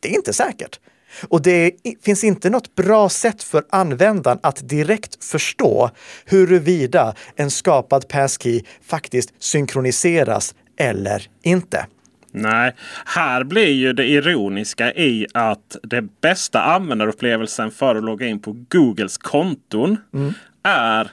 Det 0.00 0.08
är 0.08 0.14
inte 0.14 0.32
säkert. 0.32 0.80
Och 1.28 1.42
det 1.42 1.72
finns 2.02 2.24
inte 2.24 2.50
något 2.50 2.74
bra 2.74 3.08
sätt 3.08 3.42
för 3.42 3.64
användaren 3.70 4.38
att 4.42 4.68
direkt 4.68 5.24
förstå 5.24 5.90
huruvida 6.24 7.14
en 7.36 7.50
skapad 7.50 8.08
passkey 8.08 8.62
faktiskt 8.82 9.32
synkroniseras 9.38 10.54
eller 10.80 11.22
inte. 11.42 11.86
Nej, 12.32 12.74
här 13.04 13.44
blir 13.44 13.72
ju 13.72 13.92
det 13.92 14.06
ironiska 14.06 14.92
i 14.92 15.26
att 15.34 15.76
det 15.82 16.02
bästa 16.20 16.62
användarupplevelsen 16.62 17.70
för 17.70 17.94
att 17.96 18.04
logga 18.04 18.26
in 18.26 18.40
på 18.42 18.56
Googles 18.68 19.18
konton 19.18 19.96
Mm. 20.14 20.32
är 20.62 21.10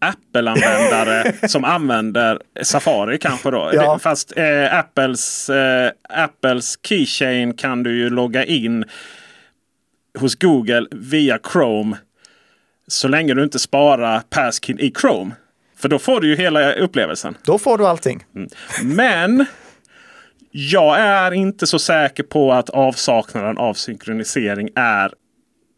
Apple-användare 0.00 1.32
som 1.48 1.64
använder 1.64 2.38
Safari 2.62 3.18
kanske 3.18 3.50
då. 3.50 3.70
Ja. 3.72 3.98
Fast 3.98 4.36
eh, 4.36 4.78
Apples, 4.78 5.50
eh, 5.50 5.90
Apples 6.08 6.78
Keychain 6.82 7.54
kan 7.54 7.82
du 7.82 7.96
ju 7.98 8.10
logga 8.10 8.44
in 8.44 8.84
hos 10.18 10.34
Google 10.34 10.86
via 10.90 11.38
Chrome. 11.52 11.96
Så 12.86 13.08
länge 13.08 13.34
du 13.34 13.42
inte 13.44 13.58
sparar 13.58 14.20
passkeyn 14.30 14.78
i 14.80 14.92
Chrome. 15.00 15.34
För 15.78 15.88
då 15.88 15.98
får 15.98 16.20
du 16.20 16.28
ju 16.28 16.36
hela 16.36 16.72
upplevelsen. 16.72 17.36
Då 17.44 17.58
får 17.58 17.78
du 17.78 17.86
allting. 17.86 18.24
Men 18.82 19.46
jag 20.50 20.98
är 20.98 21.32
inte 21.32 21.66
så 21.66 21.78
säker 21.78 22.22
på 22.22 22.52
att 22.52 22.70
avsaknaden 22.70 23.58
av 23.58 23.74
synkronisering 23.74 24.68
är 24.74 25.12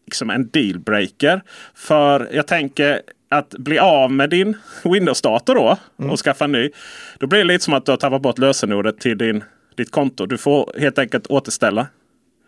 liksom 0.07 0.30
en 0.30 0.49
dealbreaker. 0.49 1.42
För 1.75 2.28
jag 2.33 2.47
tänker 2.47 3.00
att 3.28 3.50
bli 3.50 3.78
av 3.78 4.12
med 4.12 4.30
din 4.30 4.57
Windows-dator 4.85 5.54
då 5.54 5.76
och 5.97 6.19
skaffa 6.19 6.45
en 6.45 6.52
ny. 6.52 6.71
Då 7.19 7.26
blir 7.26 7.38
det 7.38 7.45
lite 7.45 7.64
som 7.64 7.75
att 7.75 7.87
du 7.87 7.92
har 7.92 7.97
tappat 7.97 8.23
bort 8.23 8.38
lösenordet 8.38 9.00
till 9.00 9.19
din, 9.19 9.45
ditt 9.76 9.90
konto. 9.90 10.26
Du 10.26 10.38
får 10.38 10.73
helt 10.78 10.99
enkelt 10.99 11.26
återställa. 11.26 11.87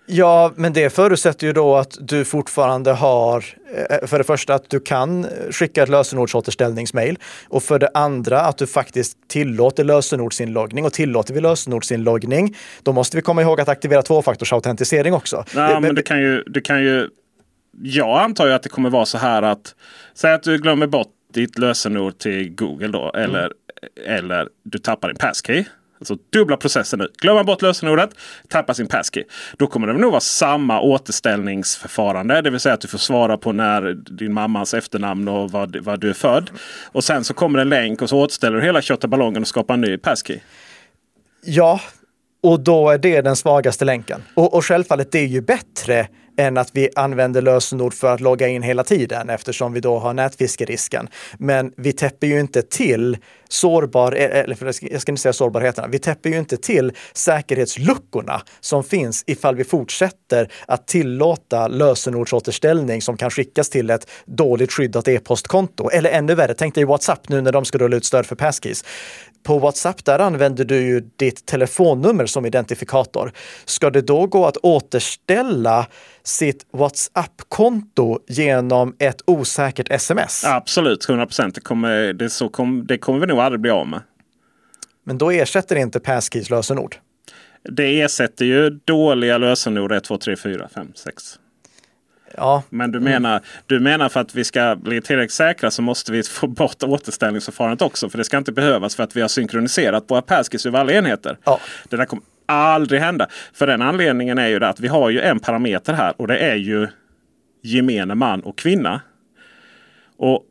Ja, 0.07 0.53
men 0.57 0.73
det 0.73 0.91
förutsätter 0.91 1.47
ju 1.47 1.53
då 1.53 1.77
att 1.77 1.97
du 2.01 2.25
fortfarande 2.25 2.93
har, 2.93 3.45
eh, 3.91 4.07
för 4.07 4.19
det 4.19 4.25
första 4.25 4.55
att 4.55 4.71
du 4.71 4.81
kan 4.81 5.27
skicka 5.51 5.83
ett 5.83 5.89
lösenordsåterställningsmail 5.89 7.19
och 7.49 7.63
för 7.63 7.79
det 7.79 7.91
andra 7.95 8.41
att 8.41 8.59
du 8.59 8.67
faktiskt 8.67 9.29
tillåter 9.29 9.85
lösenordsinloggning 9.85 10.85
och 10.85 10.93
tillåter 10.93 11.35
vi 11.35 11.41
lösenordsinloggning, 11.41 12.57
då 12.83 12.93
måste 12.93 13.17
vi 13.17 13.23
komma 13.23 13.43
ihåg 13.43 13.61
att 13.61 13.69
aktivera 13.69 14.03
tvåfaktorsautentisering 14.03 15.15
också. 15.15 15.45
Ja, 15.55 15.73
Eh, 15.73 15.81
men 15.81 15.95
det 15.95 16.03
kan 16.03 16.21
ju, 16.21 16.43
det 16.43 16.61
kan 16.61 16.83
ju... 16.83 17.09
Jag 17.83 18.23
antar 18.23 18.47
ju 18.47 18.53
att 18.53 18.63
det 18.63 18.69
kommer 18.69 18.91
vara 18.91 19.07
så 19.07 19.19
här 19.19 19.43
att... 19.43 19.75
Säg 20.15 20.33
att 20.33 20.43
du 20.43 20.59
glömmer 20.59 20.87
bort 20.87 21.13
ditt 21.35 21.59
lösenord 21.59 22.19
till 22.19 22.55
Google 22.55 22.89
då. 22.89 23.13
Eller, 23.15 23.53
eller 24.07 24.49
du 24.63 24.79
tappar 24.79 25.09
din 25.09 25.17
passkey. 25.17 25.65
Alltså 26.03 26.17
dubbla 26.33 26.57
processen 26.57 26.99
nu. 26.99 27.09
Glömmer 27.21 27.39
man 27.39 27.47
bort 27.47 27.63
lösenordet, 27.63 28.11
tappar 28.49 28.75
sin 28.75 28.87
passkey. 28.87 29.25
Då 29.57 29.67
kommer 29.67 29.87
det 29.87 29.93
nog 29.93 30.11
vara 30.11 30.21
samma 30.21 30.81
återställningsförfarande. 30.81 32.41
Det 32.41 32.51
vill 32.51 32.61
säga 32.61 32.75
att 32.75 32.81
du 32.81 32.89
får 32.89 32.99
svara 32.99 33.39
på 33.39 33.53
när 33.53 33.93
din 33.93 34.33
mammas 34.33 34.75
efternamn 34.75 35.29
och 35.29 35.51
vad, 35.51 35.77
vad 35.77 36.01
du 36.01 36.11
är 36.11 36.15
född. 36.15 36.51
Och 36.85 37.05
sen 37.05 37.25
så 37.25 37.35
kommer 37.35 37.59
en 37.59 37.69
länk 37.69 38.03
och 38.03 38.09
så 38.09 38.19
återställer 38.19 38.57
du 38.57 38.63
hela 38.63 38.83
köttballongen 38.83 39.43
och 39.43 39.49
skapar 39.49 39.75
en 39.75 39.81
ny 39.81 39.99
passkey. 39.99 40.41
Ja, 41.45 41.81
och 42.43 42.61
då 42.61 42.91
är 42.91 42.99
det 42.99 43.21
den 43.21 43.37
svagaste 43.37 43.85
länken. 43.85 44.23
Och, 44.35 44.55
och 44.55 44.65
självfallet, 44.65 45.13
det 45.13 45.19
är 45.19 45.27
ju 45.27 45.41
bättre 45.41 46.09
än 46.43 46.57
att 46.57 46.71
vi 46.73 46.89
använder 46.97 47.43
lösenord 47.43 47.95
för 47.95 48.15
att 48.15 48.21
logga 48.21 48.49
in 48.49 48.63
hela 48.63 48.85
tiden 48.85 49.31
eftersom 49.31 49.73
vi 49.73 49.81
då 49.81 49.99
har 49.99 50.15
nätfiskerisken. 50.15 51.09
Men 51.39 51.73
vi 51.77 51.93
täpper 51.93 52.27
ju 52.27 52.41
inte 52.41 52.63
till 52.63 53.17
sårbar, 53.49 54.13
eh, 54.13 54.41
eller 54.41 54.57
jag 54.63 55.01
ska 55.01 55.13
inte 55.13 55.23
säga 55.23 55.33
sårbarheterna, 55.33 55.89
vi 55.89 55.99
täpper 55.99 56.31
ju 56.31 56.39
inte 56.39 56.57
till 56.57 56.93
säkerhetsluckorna 57.13 58.43
som 58.61 58.85
finns 58.85 59.25
ifall 59.27 59.57
vi 59.57 59.65
fortsätter 59.65 60.53
att 60.67 60.87
tillåta 60.87 61.69
lösenordsåterställning 61.69 63.03
som 63.03 63.17
kan 63.17 63.31
skickas 63.31 63.71
till 63.71 63.91
ett 63.91 64.11
dåligt 64.27 64.73
skyddat 64.73 65.09
e-postkonto. 65.09 65.91
Eller 65.91 66.11
ännu 66.11 66.35
värre, 66.35 66.55
tänk 66.55 66.75
dig 66.75 66.85
WhatsApp 66.85 67.29
nu 67.29 67.41
när 67.41 67.53
de 67.53 67.65
ska 67.65 67.79
rulla 67.79 67.97
ut 67.97 68.05
stöd 68.05 68.27
för 68.27 68.37
passkeys 68.37 68.85
på 69.43 69.59
WhatsApp, 69.59 70.05
där 70.05 70.19
använder 70.19 70.65
du 70.65 70.77
ju 70.77 71.01
ditt 71.17 71.47
telefonnummer 71.47 72.27
som 72.27 72.47
identifikator. 72.47 73.33
Ska 73.65 73.91
det 73.91 74.03
då 74.03 74.27
gå 74.27 74.47
att 74.47 74.57
återställa 74.57 75.87
sitt 76.23 76.67
WhatsApp-konto 76.73 78.19
genom 78.29 78.97
ett 78.99 79.23
osäkert 79.27 79.91
sms? 79.91 80.45
Absolut, 80.45 81.09
100 81.09 81.27
procent. 81.27 81.55
Det 81.55 81.61
kommer, 81.61 82.13
det, 82.13 82.31
så 82.31 82.49
kom, 82.49 82.87
det 82.87 82.99
kommer 82.99 83.19
vi 83.21 83.27
nog 83.27 83.39
aldrig 83.39 83.61
bli 83.61 83.71
av 83.71 83.87
med. 83.87 84.01
Men 85.05 85.19
då 85.19 85.31
ersätter 85.31 85.77
inte 85.77 86.01
Passkeys 86.01 86.51
lösenord? 86.51 86.97
Det 87.71 88.01
ersätter 88.01 88.45
ju 88.45 88.71
dåliga 88.71 89.39
lösenord 89.39 89.93
1, 89.93 90.05
2, 90.05 90.19
3, 90.19 90.37
4, 90.37 90.69
5, 90.75 90.93
6. 90.95 91.39
Ja. 92.37 92.63
Men 92.71 92.93
du 92.93 93.01
menar, 93.01 93.41
du 93.67 93.81
menar 93.81 94.09
för 94.09 94.21
att 94.21 94.35
vi 94.35 94.45
ska 94.45 94.77
bli 94.77 95.01
tillräckligt 95.01 95.33
säkra 95.33 95.71
så 95.71 95.83
måste 95.83 96.13
vi 96.13 96.23
få 96.23 96.47
bort 96.47 96.83
återställningsförfarandet 96.83 97.83
också. 97.83 98.09
För 98.09 98.19
det 98.19 98.25
ska 98.25 98.39
inte 98.39 98.53
behövas 98.53 98.97
för 98.97 99.03
att 99.03 99.17
vi 99.17 99.21
har 99.21 99.29
synkroniserat 99.29 100.05
våra 100.09 100.23
passkeys 100.23 100.67
över 100.67 100.79
alla 100.79 100.93
enheter. 100.93 101.39
Ja. 101.45 101.61
Det 101.89 101.97
där 101.97 102.05
kommer 102.05 102.25
aldrig 102.47 103.01
hända. 103.01 103.27
För 103.53 103.67
den 103.67 103.83
anledningen 103.83 104.39
är 104.39 104.49
ju 104.49 104.59
det 104.59 104.69
att 104.69 104.81
vi 104.81 104.89
har 104.89 105.11
ju 105.11 105.21
en 105.21 105.41
parameter 105.41 105.93
här 105.93 106.15
och 106.17 106.27
det 106.29 106.39
är 106.39 106.57
ju 106.57 106.89
gemene 107.63 108.15
man 108.15 108.41
och 108.41 108.59
kvinna. 108.59 109.01
Och 110.17 110.45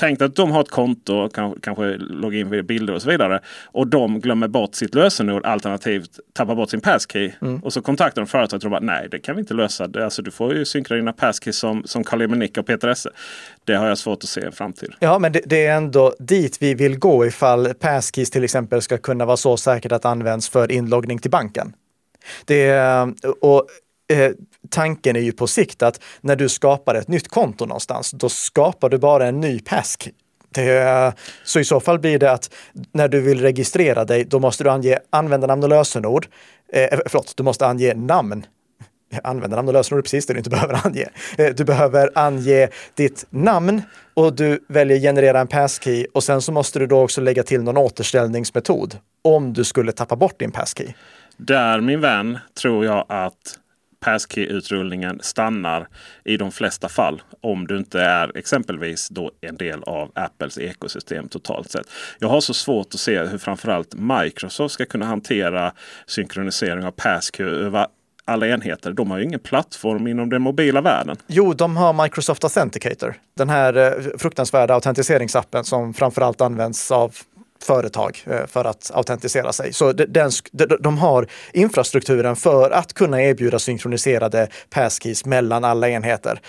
Tänk 0.00 0.22
att 0.22 0.36
de 0.36 0.50
har 0.50 0.60
ett 0.60 0.70
konto, 0.70 1.28
kanske 1.62 1.96
loggar 1.96 2.38
in 2.38 2.50
vid 2.50 2.66
bilder 2.66 2.94
och 2.94 3.02
så 3.02 3.10
vidare. 3.10 3.40
Och 3.66 3.86
de 3.86 4.20
glömmer 4.20 4.48
bort 4.48 4.74
sitt 4.74 4.94
lösenord 4.94 5.46
alternativt 5.46 6.10
tappar 6.32 6.54
bort 6.54 6.70
sin 6.70 6.80
passkey. 6.80 7.32
Mm. 7.42 7.58
Och 7.58 7.72
så 7.72 7.82
kontaktar 7.82 8.22
de 8.22 8.26
företaget 8.26 8.64
och 8.64 8.70
bara 8.70 8.80
nej 8.80 9.08
det 9.10 9.18
kan 9.18 9.36
vi 9.36 9.40
inte 9.40 9.54
lösa. 9.54 9.86
Det, 9.86 10.04
alltså, 10.04 10.22
du 10.22 10.30
får 10.30 10.54
ju 10.54 10.64
synkra 10.64 10.96
dina 10.96 11.12
passkeys 11.12 11.58
som, 11.58 11.82
som 11.84 12.04
Carl 12.04 12.22
Emil 12.22 12.50
och 12.58 12.66
Peter 12.66 12.88
Esse. 12.88 13.10
Det 13.64 13.74
har 13.74 13.88
jag 13.88 13.98
svårt 13.98 14.24
att 14.24 14.28
se 14.28 14.40
en 14.40 14.52
framtid. 14.52 14.92
Ja 15.00 15.18
men 15.18 15.32
det, 15.32 15.40
det, 15.46 15.66
är 15.66 15.76
ändå 15.76 16.14
dit 16.18 16.56
vi 16.60 16.74
vill 16.74 16.98
gå 16.98 17.26
ifall 17.26 17.74
passkeys 17.74 18.30
till 18.30 18.44
exempel 18.44 18.82
ska 18.82 18.98
kunna 18.98 19.24
vara 19.24 19.36
så 19.36 19.56
säkert 19.56 19.92
att 19.92 20.04
används 20.04 20.48
för 20.48 20.72
inloggning 20.72 21.18
till 21.18 21.30
banken. 21.30 21.72
Det, 22.44 22.80
och 23.40 23.66
eh, 24.10 24.30
tanken 24.70 25.16
är 25.16 25.20
ju 25.20 25.32
på 25.32 25.46
sikt 25.46 25.82
att 25.82 26.00
när 26.20 26.36
du 26.36 26.48
skapar 26.48 26.94
ett 26.94 27.08
nytt 27.08 27.28
konto 27.28 27.66
någonstans, 27.66 28.10
då 28.10 28.28
skapar 28.28 28.88
du 28.88 28.98
bara 28.98 29.26
en 29.26 29.40
ny 29.40 29.60
pask. 29.60 30.10
Det, 30.54 31.12
så 31.44 31.60
i 31.60 31.64
så 31.64 31.80
fall 31.80 31.98
blir 31.98 32.18
det 32.18 32.32
att 32.32 32.50
när 32.92 33.08
du 33.08 33.20
vill 33.20 33.40
registrera 33.40 34.04
dig, 34.04 34.24
då 34.24 34.38
måste 34.38 34.64
du 34.64 34.70
ange 34.70 34.98
användarnamn 35.10 35.62
och 35.62 35.68
lösenord. 35.68 36.26
Eh, 36.72 36.82
eh 36.82 37.00
förlåt, 37.06 37.36
du 37.36 37.42
måste 37.42 37.66
ange 37.66 37.94
namn. 37.94 38.46
Användarnamn 39.24 39.68
och 39.68 39.74
lösenord 39.74 39.98
är 39.98 40.02
precis 40.02 40.26
det 40.26 40.32
du 40.32 40.38
inte 40.38 40.50
behöver 40.56 40.86
ange. 40.86 41.06
Eh, 41.38 41.54
du 41.54 41.64
behöver 41.64 42.10
ange 42.14 42.68
ditt 42.94 43.24
namn 43.30 43.82
och 44.14 44.36
du 44.36 44.64
väljer 44.68 44.98
generera 44.98 45.40
en 45.40 45.46
passkey 45.46 46.06
och 46.14 46.24
sen 46.24 46.42
så 46.42 46.52
måste 46.52 46.78
du 46.78 46.86
då 46.86 47.00
också 47.00 47.20
lägga 47.20 47.42
till 47.42 47.62
någon 47.62 47.76
återställningsmetod 47.76 48.98
om 49.22 49.52
du 49.52 49.64
skulle 49.64 49.92
tappa 49.92 50.16
bort 50.16 50.38
din 50.38 50.52
passkey. 50.52 50.94
Där 51.36 51.80
min 51.80 52.00
vän 52.00 52.38
tror 52.60 52.84
jag 52.84 53.04
att 53.08 53.58
passkey-utrullningen 54.00 55.20
stannar 55.22 55.88
i 56.24 56.36
de 56.36 56.52
flesta 56.52 56.88
fall. 56.88 57.22
Om 57.40 57.66
du 57.66 57.76
inte 57.76 58.00
är 58.00 58.36
exempelvis 58.36 59.08
då 59.08 59.30
en 59.40 59.56
del 59.56 59.82
av 59.82 60.12
Apples 60.14 60.58
ekosystem 60.58 61.28
totalt 61.28 61.70
sett. 61.70 61.86
Jag 62.18 62.28
har 62.28 62.40
så 62.40 62.54
svårt 62.54 62.94
att 62.94 63.00
se 63.00 63.18
hur 63.18 63.38
framförallt 63.38 63.94
Microsoft 63.94 64.74
ska 64.74 64.86
kunna 64.86 65.06
hantera 65.06 65.72
synkronisering 66.06 66.84
av 66.84 66.90
passkey 66.90 67.46
över 67.46 67.86
alla 68.24 68.46
enheter. 68.46 68.92
De 68.92 69.10
har 69.10 69.18
ju 69.18 69.24
ingen 69.24 69.40
plattform 69.40 70.06
inom 70.06 70.30
den 70.30 70.42
mobila 70.42 70.80
världen. 70.80 71.16
Jo, 71.26 71.52
de 71.52 71.76
har 71.76 72.02
Microsoft 72.02 72.44
Authenticator. 72.44 73.14
Den 73.36 73.48
här 73.48 73.76
eh, 73.76 74.18
fruktansvärda 74.18 74.74
autentiseringsappen 74.74 75.64
som 75.64 75.94
framförallt 75.94 76.40
används 76.40 76.90
av 76.90 77.14
företag 77.64 78.22
eh, 78.26 78.46
för 78.46 78.64
att 78.64 78.90
autentisera 78.94 79.52
sig. 79.52 79.72
Så 79.72 79.92
den, 79.92 80.30
de 80.80 80.98
har 80.98 81.26
infrastrukturen 81.52 82.36
för 82.36 82.70
att 82.70 82.92
kunna 82.92 83.22
erbjuda 83.22 83.58
synkroniserade 83.58 84.48
passkeys 84.70 85.24
mellan 85.24 85.64
alla 85.64 85.88
enheter. 85.88 86.40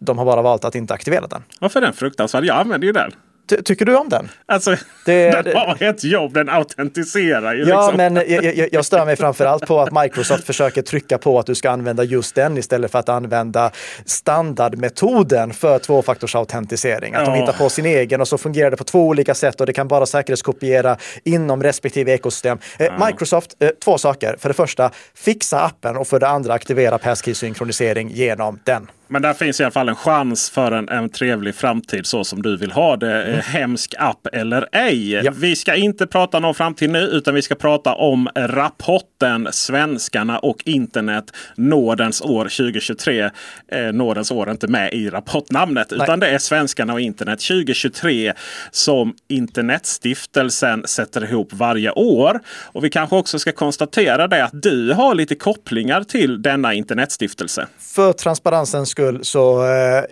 De 0.00 0.18
har 0.18 0.24
bara 0.24 0.42
valt 0.42 0.64
att 0.64 0.74
inte 0.74 0.94
aktivera 0.94 1.26
den. 1.26 1.42
Varför 1.60 1.80
är 1.80 1.84
den 1.84 1.94
fruktansvärd? 1.94 2.44
Jag 2.44 2.56
använder 2.56 2.86
ju 2.86 2.92
den. 2.92 3.12
Ty 3.50 3.62
tycker 3.62 3.84
du 3.84 3.96
om 3.96 4.08
den? 4.08 4.28
Alltså, 4.46 4.76
det, 5.04 5.30
den 5.30 5.56
har 5.56 5.82
ett 5.82 6.04
jobb, 6.04 6.34
den 6.34 6.48
autentiserar 6.48 7.54
ju. 7.54 7.64
Ja, 7.64 7.90
liksom. 7.90 7.96
men 7.96 8.14
jag, 8.28 8.68
jag, 8.72 8.84
stör 8.84 9.06
mig 9.06 9.16
framför 9.16 9.46
allt 9.46 9.66
på 9.66 9.80
att 9.80 10.02
Microsoft 10.02 10.44
försöker 10.44 10.82
trycka 10.82 11.18
på 11.18 11.38
att 11.38 11.46
du 11.46 11.54
ska 11.54 11.70
använda 11.70 12.04
just 12.04 12.34
den 12.34 12.58
istället 12.58 12.90
för 12.90 12.98
att 12.98 13.08
använda 13.08 13.70
standardmetoden 14.04 15.52
för 15.52 15.78
tvåfaktorsautentisering. 15.78 17.14
Att 17.14 17.26
ja. 17.26 17.32
de 17.32 17.40
hittar 17.40 17.52
på 17.52 17.68
sin 17.68 17.86
egen 17.86 18.20
och 18.20 18.28
så 18.28 18.38
fungerar 18.38 18.70
det 18.70 18.76
på 18.76 18.84
två 18.84 19.06
olika 19.06 19.34
sätt 19.34 19.60
och 19.60 19.66
det 19.66 19.72
kan 19.72 19.88
bara 19.88 20.06
säkerhetskopiera 20.06 20.96
inom 21.24 21.62
respektive 21.62 22.12
ekosystem. 22.12 22.58
Eh, 22.78 22.86
ja. 22.86 23.06
Microsoft, 23.06 23.56
eh, 23.58 23.68
två 23.84 23.98
saker. 23.98 24.36
För 24.38 24.48
det 24.48 24.54
första, 24.54 24.90
fixa 25.14 25.60
appen 25.60 25.96
och 25.96 26.08
för 26.08 26.20
det 26.20 26.28
andra 26.28 26.54
aktivera 26.54 26.98
passkey-synkronisering 26.98 28.10
genom 28.10 28.58
den. 28.64 28.88
Men 29.12 29.22
där 29.22 29.34
finns 29.34 29.60
i 29.60 29.64
alla 29.64 29.70
fall 29.70 29.88
en 29.88 29.96
chans 29.96 30.50
för 30.50 30.72
en, 30.72 30.88
en 30.88 31.08
trevlig 31.08 31.54
framtid 31.54 32.06
så 32.06 32.24
som 32.24 32.42
du 32.42 32.56
vill 32.56 32.72
ha 32.72 32.96
det. 32.96 33.22
Mm. 33.22 33.40
Hemsk 33.40 33.94
app 33.98 34.26
eller 34.32 34.68
ej. 34.72 35.12
Ja. 35.12 35.32
Vi 35.36 35.56
ska 35.56 35.74
inte 35.74 36.06
prata 36.06 36.38
om 36.38 36.54
framtid 36.54 36.90
nu 36.90 36.98
utan 36.98 37.34
vi 37.34 37.42
ska 37.42 37.54
prata 37.54 37.94
om 37.94 38.28
rapporten 38.36 39.48
Svenskarna 39.52 40.38
och 40.38 40.62
internet 40.64 41.32
Nådens 41.56 42.20
år 42.20 42.44
2023. 42.44 43.30
Eh, 43.72 43.82
nådens 43.92 44.30
år 44.30 44.46
är 44.46 44.50
inte 44.50 44.68
med 44.68 44.92
i 44.92 45.10
rapportnamnet 45.10 45.86
Nej. 45.90 46.00
utan 46.02 46.20
det 46.20 46.28
är 46.28 46.38
Svenskarna 46.38 46.92
och 46.92 47.00
internet 47.00 47.40
2023 47.40 48.32
som 48.70 49.14
Internetstiftelsen 49.28 50.86
sätter 50.86 51.24
ihop 51.24 51.48
varje 51.52 51.90
år. 51.90 52.40
Och 52.72 52.84
vi 52.84 52.90
kanske 52.90 53.16
också 53.16 53.38
ska 53.38 53.52
konstatera 53.52 54.28
det 54.28 54.44
att 54.44 54.62
du 54.62 54.92
har 54.92 55.14
lite 55.14 55.34
kopplingar 55.34 56.02
till 56.02 56.42
denna 56.42 56.74
internetstiftelse. 56.74 57.66
För 57.78 58.12
transparensens 58.12 58.90
skull 59.00 59.24
så 59.24 59.66
eh, 59.66 60.04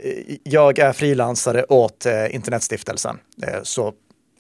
jag 0.42 0.78
är 0.78 0.92
frilansare 0.92 1.64
åt 1.68 2.06
eh, 2.06 2.34
Internetstiftelsen. 2.34 3.18
Eh, 3.42 3.62
så 3.62 3.92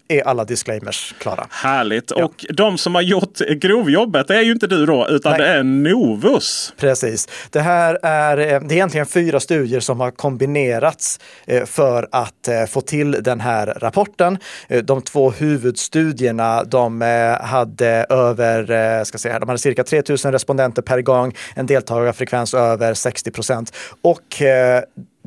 är 0.08 0.22
alla 0.22 0.44
disclaimers 0.44 1.14
klara. 1.18 1.46
Härligt! 1.50 2.12
Ja. 2.16 2.24
Och 2.24 2.46
de 2.50 2.78
som 2.78 2.94
har 2.94 3.02
gjort 3.02 3.38
grovjobbet 3.38 4.30
är 4.30 4.40
ju 4.40 4.52
inte 4.52 4.66
du 4.66 4.86
då, 4.86 5.08
utan 5.08 5.32
Nej. 5.32 5.40
det 5.40 5.48
är 5.48 5.62
Novus. 5.62 6.72
Precis. 6.76 7.28
Det 7.50 7.60
här 7.60 7.98
är, 8.02 8.36
det 8.36 8.44
är 8.44 8.72
egentligen 8.72 9.06
fyra 9.06 9.40
studier 9.40 9.80
som 9.80 10.00
har 10.00 10.10
kombinerats 10.10 11.20
för 11.66 12.08
att 12.12 12.48
få 12.68 12.80
till 12.80 13.10
den 13.10 13.40
här 13.40 13.66
rapporten. 13.66 14.38
De 14.82 15.02
två 15.02 15.30
huvudstudierna, 15.30 16.64
de 16.64 17.00
hade 17.40 18.06
över, 18.08 19.04
ska 19.04 19.18
säga, 19.18 19.38
de 19.38 19.48
hade 19.48 19.58
cirka 19.58 19.84
3000 19.84 20.32
respondenter 20.32 20.82
per 20.82 21.00
gång, 21.00 21.34
en 21.54 21.66
deltagarfrekvens 21.66 22.54
över 22.54 22.94
60 22.94 23.30
procent. 23.30 23.72
Och 24.02 24.42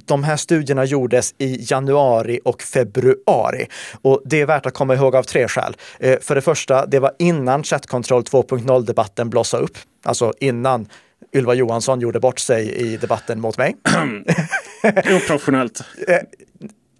de 0.05 0.23
här 0.23 0.37
studierna 0.37 0.85
gjordes 0.85 1.33
i 1.37 1.65
januari 1.71 2.39
och 2.45 2.61
februari. 2.61 3.67
Och 4.01 4.21
det 4.25 4.41
är 4.41 4.45
värt 4.45 4.65
att 4.65 4.73
komma 4.73 4.95
ihåg 4.95 5.15
av 5.15 5.23
tre 5.23 5.47
skäl. 5.47 5.75
Eh, 5.99 6.19
för 6.21 6.35
det 6.35 6.41
första, 6.41 6.85
det 6.85 6.99
var 6.99 7.11
innan 7.19 7.63
Chatcontrol 7.63 8.21
2.0-debatten 8.21 9.29
blossade 9.29 9.63
upp. 9.63 9.77
Alltså 10.03 10.33
innan 10.39 10.87
Ylva 11.35 11.53
Johansson 11.53 11.99
gjorde 11.99 12.19
bort 12.19 12.39
sig 12.39 12.75
i 12.75 12.97
debatten 12.97 13.41
mot 13.41 13.57
mig. 13.57 13.75
Oprofessionellt. 14.83 15.83
Eh, 16.07 16.17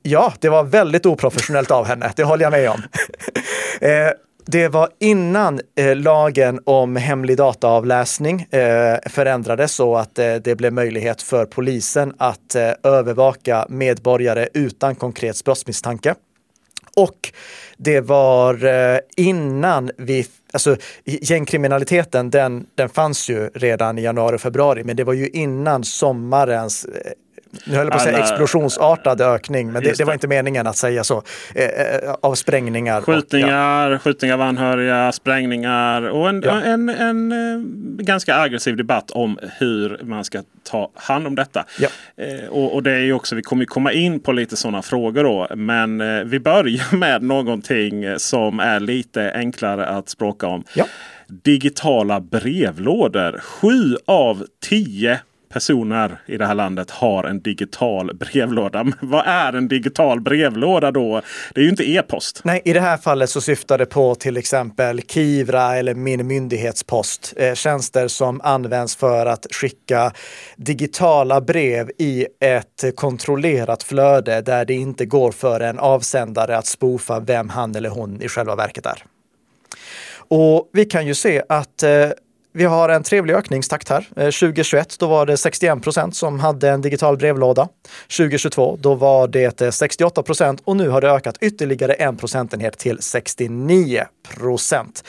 ja, 0.03 0.33
det 0.39 0.49
var 0.49 0.63
väldigt 0.63 1.05
oprofessionellt 1.05 1.71
av 1.71 1.85
henne. 1.85 2.13
Det 2.15 2.23
håller 2.23 2.43
jag 2.43 2.51
med 2.51 2.69
om. 2.69 2.81
Det 4.45 4.67
var 4.67 4.89
innan 4.99 5.61
eh, 5.75 5.95
lagen 5.95 6.59
om 6.63 6.95
hemlig 6.95 7.37
dataavläsning 7.37 8.41
eh, 8.41 8.97
förändrades 9.09 9.71
så 9.71 9.95
att 9.95 10.19
eh, 10.19 10.35
det 10.35 10.55
blev 10.55 10.73
möjlighet 10.73 11.21
för 11.21 11.45
polisen 11.45 12.13
att 12.17 12.55
eh, 12.55 12.71
övervaka 12.83 13.65
medborgare 13.69 14.47
utan 14.53 14.95
konkret 14.95 15.43
brottsmisstanke. 15.43 16.15
Och 16.95 17.33
Det 17.77 18.01
var 18.01 18.65
eh, 18.65 18.99
innan 19.17 19.91
vi 19.97 20.27
Alltså 20.53 20.75
gängkriminaliteten, 21.05 22.29
den, 22.29 22.65
den 22.75 22.89
fanns 22.89 23.29
ju 23.29 23.49
redan 23.53 23.97
i 23.97 24.01
januari 24.01 24.35
och 24.35 24.41
februari, 24.41 24.83
men 24.83 24.95
det 24.95 25.03
var 25.03 25.13
ju 25.13 25.27
innan 25.27 25.83
sommarens 25.83 26.85
eh, 26.85 27.11
nu 27.51 27.75
höll 27.75 27.85
jag 27.85 27.91
på 27.91 27.97
att 27.97 28.03
säga 28.03 28.19
explosionsartad 28.19 29.21
ökning, 29.21 29.71
men 29.71 29.83
det, 29.83 29.97
det, 29.97 30.03
var 30.03 30.13
inte 30.13 30.27
meningen 30.27 30.67
att 30.67 30.77
säga 30.77 31.03
så. 31.03 31.23
Eh, 31.55 31.65
eh, 31.65 32.15
av 32.21 32.35
sprängningar. 32.35 33.01
Skjutningar, 33.01 33.87
och, 33.87 33.93
ja. 33.93 33.99
skjutningar 33.99 34.33
av 34.35 34.41
anhöriga, 34.41 35.11
sprängningar 35.11 36.01
och 36.01 36.29
en, 36.29 36.41
ja. 36.45 36.61
en, 36.61 36.89
en, 36.89 37.31
en, 37.31 37.31
eh, 37.31 38.05
ganska 38.05 38.35
aggressiv 38.35 38.77
debatt 38.77 39.11
om 39.11 39.39
hur 39.59 39.99
man 40.03 40.23
ska 40.23 40.41
ta 40.63 40.91
hand 40.95 41.27
om 41.27 41.35
detta. 41.35 41.65
Ja. 41.79 41.89
Eh, 42.17 42.49
och, 42.49 42.73
och, 42.73 42.83
det 42.83 42.91
är 42.91 42.99
ju 42.99 43.13
också, 43.13 43.35
vi 43.35 43.41
kommer 43.41 43.65
komma 43.65 43.91
in 43.91 44.19
på 44.19 44.31
lite 44.31 44.55
sådana 44.55 44.81
frågor 44.81 45.23
då. 45.23 45.47
Men 45.55 46.01
eh, 46.01 46.23
vi 46.23 46.39
börjar 46.39 46.95
med 46.95 47.23
någonting 47.23 48.19
som 48.19 48.59
är 48.59 48.79
lite 48.79 49.31
enklare 49.35 49.85
att 49.85 50.09
språka 50.09 50.47
om. 50.47 50.63
Digitala 51.27 52.19
brevlådor. 52.19 53.39
Sju 53.39 53.95
av 54.05 54.45
tio 54.69 55.19
personer 55.53 56.21
i 56.25 56.37
det 56.37 56.45
här 56.45 56.55
landet 56.55 56.91
har 56.91 57.23
en 57.23 57.41
digital 57.41 58.15
brevlåda. 58.15 58.83
Men 58.83 58.93
vad 59.01 59.27
är 59.27 59.53
en 59.53 59.67
digital 59.67 60.21
brevlåda 60.21 60.91
då? 60.91 61.21
Det 61.53 61.61
är 61.61 61.63
ju 61.63 61.69
inte 61.69 61.89
e-post. 61.89 62.41
Nej, 62.43 62.61
i 62.65 62.73
det 62.73 62.79
här 62.79 62.97
fallet 62.97 63.29
så 63.29 63.41
syftar 63.41 63.77
det 63.77 63.85
på 63.85 64.15
till 64.15 64.37
exempel 64.37 65.01
Kivra 65.01 65.75
eller 65.75 65.95
Min 65.95 66.27
myndighetspost. 66.27 67.33
Eh, 67.37 67.53
tjänster 67.53 68.07
som 68.07 68.41
används 68.41 68.95
för 68.95 69.25
att 69.25 69.47
skicka 69.51 70.13
digitala 70.55 71.41
brev 71.41 71.91
i 71.97 72.27
ett 72.39 72.95
kontrollerat 72.95 73.83
flöde 73.83 74.41
där 74.41 74.65
det 74.65 74.73
inte 74.73 75.05
går 75.05 75.31
för 75.31 75.59
en 75.59 75.79
avsändare 75.79 76.57
att 76.57 76.65
spoofa 76.65 77.19
vem 77.19 77.49
han 77.49 77.75
eller 77.75 77.89
hon 77.89 78.21
i 78.21 78.27
själva 78.27 78.55
verket 78.55 78.85
är. 78.85 79.03
Och 80.27 80.69
vi 80.73 80.85
kan 80.85 81.07
ju 81.07 81.15
se 81.15 81.43
att 81.49 81.83
eh, 81.83 82.09
vi 82.53 82.63
har 82.63 82.89
en 82.89 83.03
trevlig 83.03 83.33
ökningstakt 83.33 83.89
här. 83.89 84.07
Eh, 84.15 84.23
2021 84.23 84.99
då 84.99 85.07
var 85.07 85.25
det 85.25 85.37
61 85.37 85.83
procent 85.83 86.15
som 86.15 86.39
hade 86.39 86.69
en 86.69 86.81
digital 86.81 87.17
brevlåda. 87.17 87.67
2022 88.17 88.77
då 88.81 88.95
var 88.95 89.27
det 89.27 89.71
68 89.71 90.23
procent 90.23 90.61
och 90.63 90.77
nu 90.77 90.89
har 90.89 91.01
det 91.01 91.11
ökat 91.11 91.37
ytterligare 91.41 91.93
en 91.93 92.17
procentenhet 92.17 92.77
till 92.77 92.97
69 93.01 94.05
procent. 94.37 95.03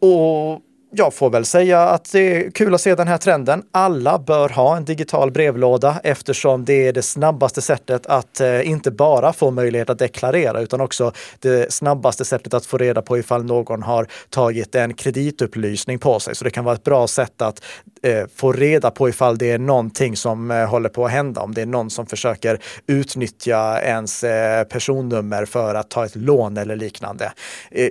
Och 0.00 0.60
jag 0.90 1.14
får 1.14 1.30
väl 1.30 1.44
säga 1.44 1.80
att 1.80 2.12
det 2.12 2.36
är 2.36 2.50
kul 2.50 2.74
att 2.74 2.80
se 2.80 2.94
den 2.94 3.08
här 3.08 3.18
trenden. 3.18 3.62
Alla 3.72 4.18
bör 4.18 4.48
ha 4.48 4.76
en 4.76 4.84
digital 4.84 5.30
brevlåda 5.30 6.00
eftersom 6.04 6.64
det 6.64 6.88
är 6.88 6.92
det 6.92 7.02
snabbaste 7.02 7.62
sättet 7.62 8.06
att 8.06 8.40
eh, 8.40 8.68
inte 8.68 8.90
bara 8.90 9.32
få 9.32 9.50
möjlighet 9.50 9.90
att 9.90 9.98
deklarera 9.98 10.60
utan 10.60 10.80
också 10.80 11.12
det 11.38 11.72
snabbaste 11.72 12.24
sättet 12.24 12.54
att 12.54 12.66
få 12.66 12.78
reda 12.78 13.02
på 13.02 13.18
ifall 13.18 13.44
någon 13.44 13.82
har 13.82 14.06
tagit 14.30 14.74
en 14.74 14.94
kreditupplysning 14.94 15.98
på 15.98 16.20
sig. 16.20 16.34
Så 16.34 16.44
det 16.44 16.50
kan 16.50 16.64
vara 16.64 16.74
ett 16.74 16.84
bra 16.84 17.06
sätt 17.06 17.42
att 17.42 17.62
eh, 18.02 18.24
få 18.36 18.52
reda 18.52 18.90
på 18.90 19.08
ifall 19.08 19.38
det 19.38 19.50
är 19.50 19.58
någonting 19.58 20.16
som 20.16 20.50
eh, 20.50 20.68
håller 20.68 20.88
på 20.88 21.04
att 21.04 21.12
hända. 21.12 21.40
Om 21.40 21.54
det 21.54 21.62
är 21.62 21.66
någon 21.66 21.90
som 21.90 22.06
försöker 22.06 22.58
utnyttja 22.86 23.80
ens 23.82 24.20
personnummer 24.68 25.44
för 25.44 25.74
att 25.74 25.90
ta 25.90 26.04
ett 26.04 26.16
lån 26.16 26.56
eller 26.56 26.76
liknande. 26.76 27.32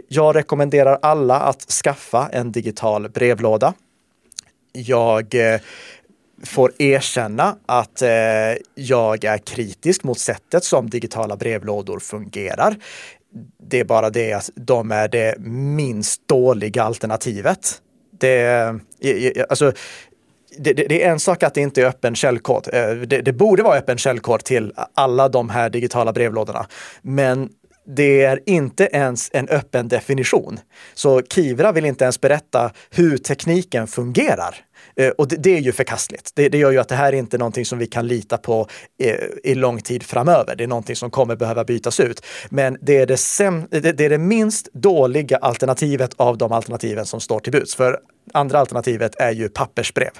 Jag 0.08 0.36
rekommenderar 0.36 1.00
alla 1.02 1.40
att 1.40 1.62
skaffa 1.72 2.30
en 2.32 2.52
digital 2.52 2.87
digital 2.88 3.10
brevlåda. 3.10 3.74
Jag 4.74 5.36
eh, 5.36 5.60
får 6.44 6.72
erkänna 6.78 7.56
att 7.66 8.02
eh, 8.02 8.10
jag 8.76 9.26
är 9.26 9.38
kritisk 9.38 10.04
mot 10.04 10.20
sättet 10.20 10.64
som 10.64 10.90
digitala 10.90 11.36
brevlådor 11.36 12.00
fungerar. 12.00 12.76
Det 13.70 13.80
är 13.80 13.86
bara 13.86 14.10
det 14.10 14.34
att 14.34 14.50
de 14.56 14.92
är 14.92 15.08
det 15.08 15.36
minst 15.76 16.28
dåliga 16.28 16.84
alternativet. 16.84 17.82
Det, 18.20 18.42
eh, 18.42 19.12
eh, 19.12 19.46
alltså, 19.50 19.72
det, 20.60 20.74
det, 20.74 21.04
är 21.04 21.12
en 21.12 21.20
sak 21.20 21.44
att 21.44 21.54
det 21.54 21.62
inte 21.62 21.82
är 21.82 21.86
öppen 21.86 22.16
källkod. 22.16 22.68
Det, 23.08 23.22
det, 23.22 23.34
borde 23.34 23.64
vara 23.64 23.78
öppen 23.78 23.98
källkod 23.98 24.44
till 24.44 24.74
alla 24.96 25.30
de 25.30 25.50
här 25.50 25.70
digitala 25.70 26.14
brevlådorna. 26.14 26.68
Men 27.02 27.50
det 27.88 28.24
är 28.24 28.40
inte 28.46 28.90
ens 28.92 29.30
en 29.34 29.50
öppen 29.50 29.88
definition. 29.88 30.60
Så 30.94 31.22
Kivra 31.22 31.72
vill 31.72 31.86
inte 31.86 32.04
ens 32.04 32.22
berätta 32.22 32.72
hur 32.90 33.18
tekniken 33.18 33.88
fungerar. 33.88 34.56
Eh, 34.96 35.10
och 35.10 35.28
det, 35.28 35.36
det, 35.36 35.58
är 35.58 35.60
ju 35.60 35.72
förkastligt. 35.72 36.32
Det, 36.36 36.50
det, 36.50 36.58
gör 36.58 36.72
ju 36.72 36.78
att 36.78 36.90
det 36.90 36.96
här 36.96 37.14
är 37.14 37.18
inte 37.18 37.38
någonting 37.38 37.66
som 37.66 37.80
vi 37.80 37.88
kan 37.88 38.08
lita 38.08 38.38
på 38.38 38.68
i, 39.00 39.10
eh, 39.10 39.16
i 39.44 39.56
lång 39.56 39.82
tid 39.82 40.04
framöver. 40.04 40.56
Det 40.56 40.64
är 40.64 40.68
någonting 40.68 40.96
som 40.96 41.12
kommer 41.12 41.36
behöva 41.36 41.64
bytas 41.64 42.00
ut. 42.00 42.26
Men 42.50 42.78
det 42.82 42.98
är 42.98 43.06
det, 43.06 43.18
sem, 43.18 43.68
det, 43.70 44.00
är 44.00 44.10
det 44.10 44.18
minst 44.18 44.74
dåliga 44.74 45.38
alternativet 45.38 46.14
av 46.18 46.38
de 46.38 46.52
alternativen 46.52 47.06
som 47.06 47.20
står 47.20 47.40
till 47.40 47.52
buds. 47.52 47.76
För 47.76 48.00
andra 48.34 48.60
alternativet 48.60 49.16
är 49.16 49.32
ju 49.32 49.50
pappersbrev. 49.50 50.12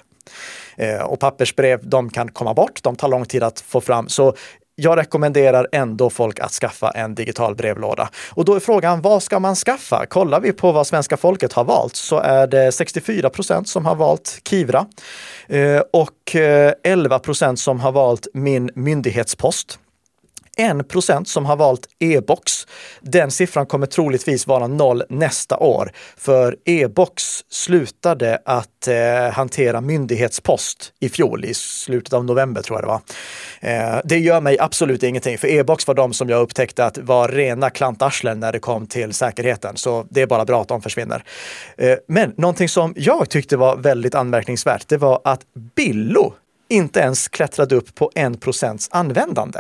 Eh, 0.78 1.02
och 1.02 1.20
pappersbrev, 1.20 1.90
de 1.90 2.10
kan 2.10 2.32
komma 2.32 2.54
bort, 2.54 2.84
de 2.84 2.96
tar 2.96 3.08
lång 3.08 3.26
tid 3.26 3.44
att 3.44 3.60
få 3.60 3.82
fram. 3.82 4.10
Så 4.10 4.36
jag 4.80 4.98
rekommenderar 4.98 5.68
ändå 5.72 6.10
folk 6.10 6.40
att 6.40 6.52
skaffa 6.52 6.92
en 6.92 7.16
digital 7.16 7.56
brevlåda. 7.56 8.10
Och 8.32 8.46
då 8.46 8.56
är 8.56 8.60
frågan, 8.60 9.02
vad 9.02 9.24
ska 9.24 9.40
man 9.40 9.56
skaffa? 9.56 10.06
Kollar 10.06 10.40
vi 10.40 10.54
på 10.54 10.72
vad 10.72 10.88
svenska 10.88 11.18
folket 11.18 11.54
har 11.54 11.64
valt 11.64 11.96
så 11.96 12.20
är 12.20 12.48
det 12.48 12.72
64 12.72 13.30
procent 13.30 13.70
som 13.70 13.86
har 13.86 13.96
valt 13.96 14.42
Kivra 14.50 14.86
eh, 15.48 15.82
och 15.94 16.36
eh, 16.36 16.74
11 16.84 17.20
procent 17.20 17.60
som 17.60 17.80
har 17.80 17.92
valt 17.92 18.28
Min 18.34 18.70
myndighetspost. 18.76 19.80
1 20.58 20.88
procent 20.88 21.28
som 21.28 21.46
har 21.46 21.56
valt 21.56 21.88
e-box. 22.00 22.68
Den 23.02 23.32
siffran 23.32 23.66
kommer 23.66 23.88
troligtvis 23.88 24.48
vara 24.48 24.68
noll 24.68 25.04
nästa 25.10 25.58
år, 25.58 25.92
för 26.18 26.58
e-box 26.66 27.44
slutade 27.50 28.42
att 28.46 28.88
eh, 28.88 29.34
hantera 29.34 29.82
myndighetspost 29.82 30.94
i 31.00 31.10
fjol, 31.10 31.46
i 31.46 31.54
slutet 31.54 32.14
av 32.14 32.26
november 32.26 32.62
tror 32.62 32.78
jag 32.78 32.84
det 32.84 32.88
var. 32.88 33.02
Eh, 33.62 34.02
det 34.04 34.18
gör 34.18 34.42
mig 34.42 34.60
absolut 34.60 35.04
ingenting, 35.04 35.38
för 35.38 35.48
e-box 35.48 35.88
var 35.88 35.96
de 35.96 36.14
som 36.14 36.30
jag 36.30 36.42
upptäckte 36.42 36.86
att 36.86 36.98
var 36.98 37.28
rena 37.28 37.70
klantarslen 37.70 38.40
när 38.40 38.52
det 38.52 38.60
kom 38.60 38.88
till 38.88 39.14
säkerheten, 39.14 39.78
så 39.78 40.06
det 40.10 40.22
är 40.22 40.28
bara 40.28 40.46
bra 40.46 40.62
att 40.62 40.68
de 40.68 40.82
försvinner. 40.82 41.24
Eh, 41.78 41.98
men 42.08 42.34
någonting 42.38 42.70
som 42.70 42.94
jag 42.98 43.30
tyckte 43.30 43.58
var 43.58 43.78
väldigt 43.78 44.16
anmärkningsvärt, 44.16 44.88
det 44.88 44.98
var 44.98 45.22
att 45.24 45.42
Billo 45.76 46.34
inte 46.70 47.00
ens 47.00 47.28
klättrade 47.28 47.76
upp 47.76 47.96
på 47.96 48.12
1 48.16 48.42
procents 48.42 48.90
användande. 48.92 49.60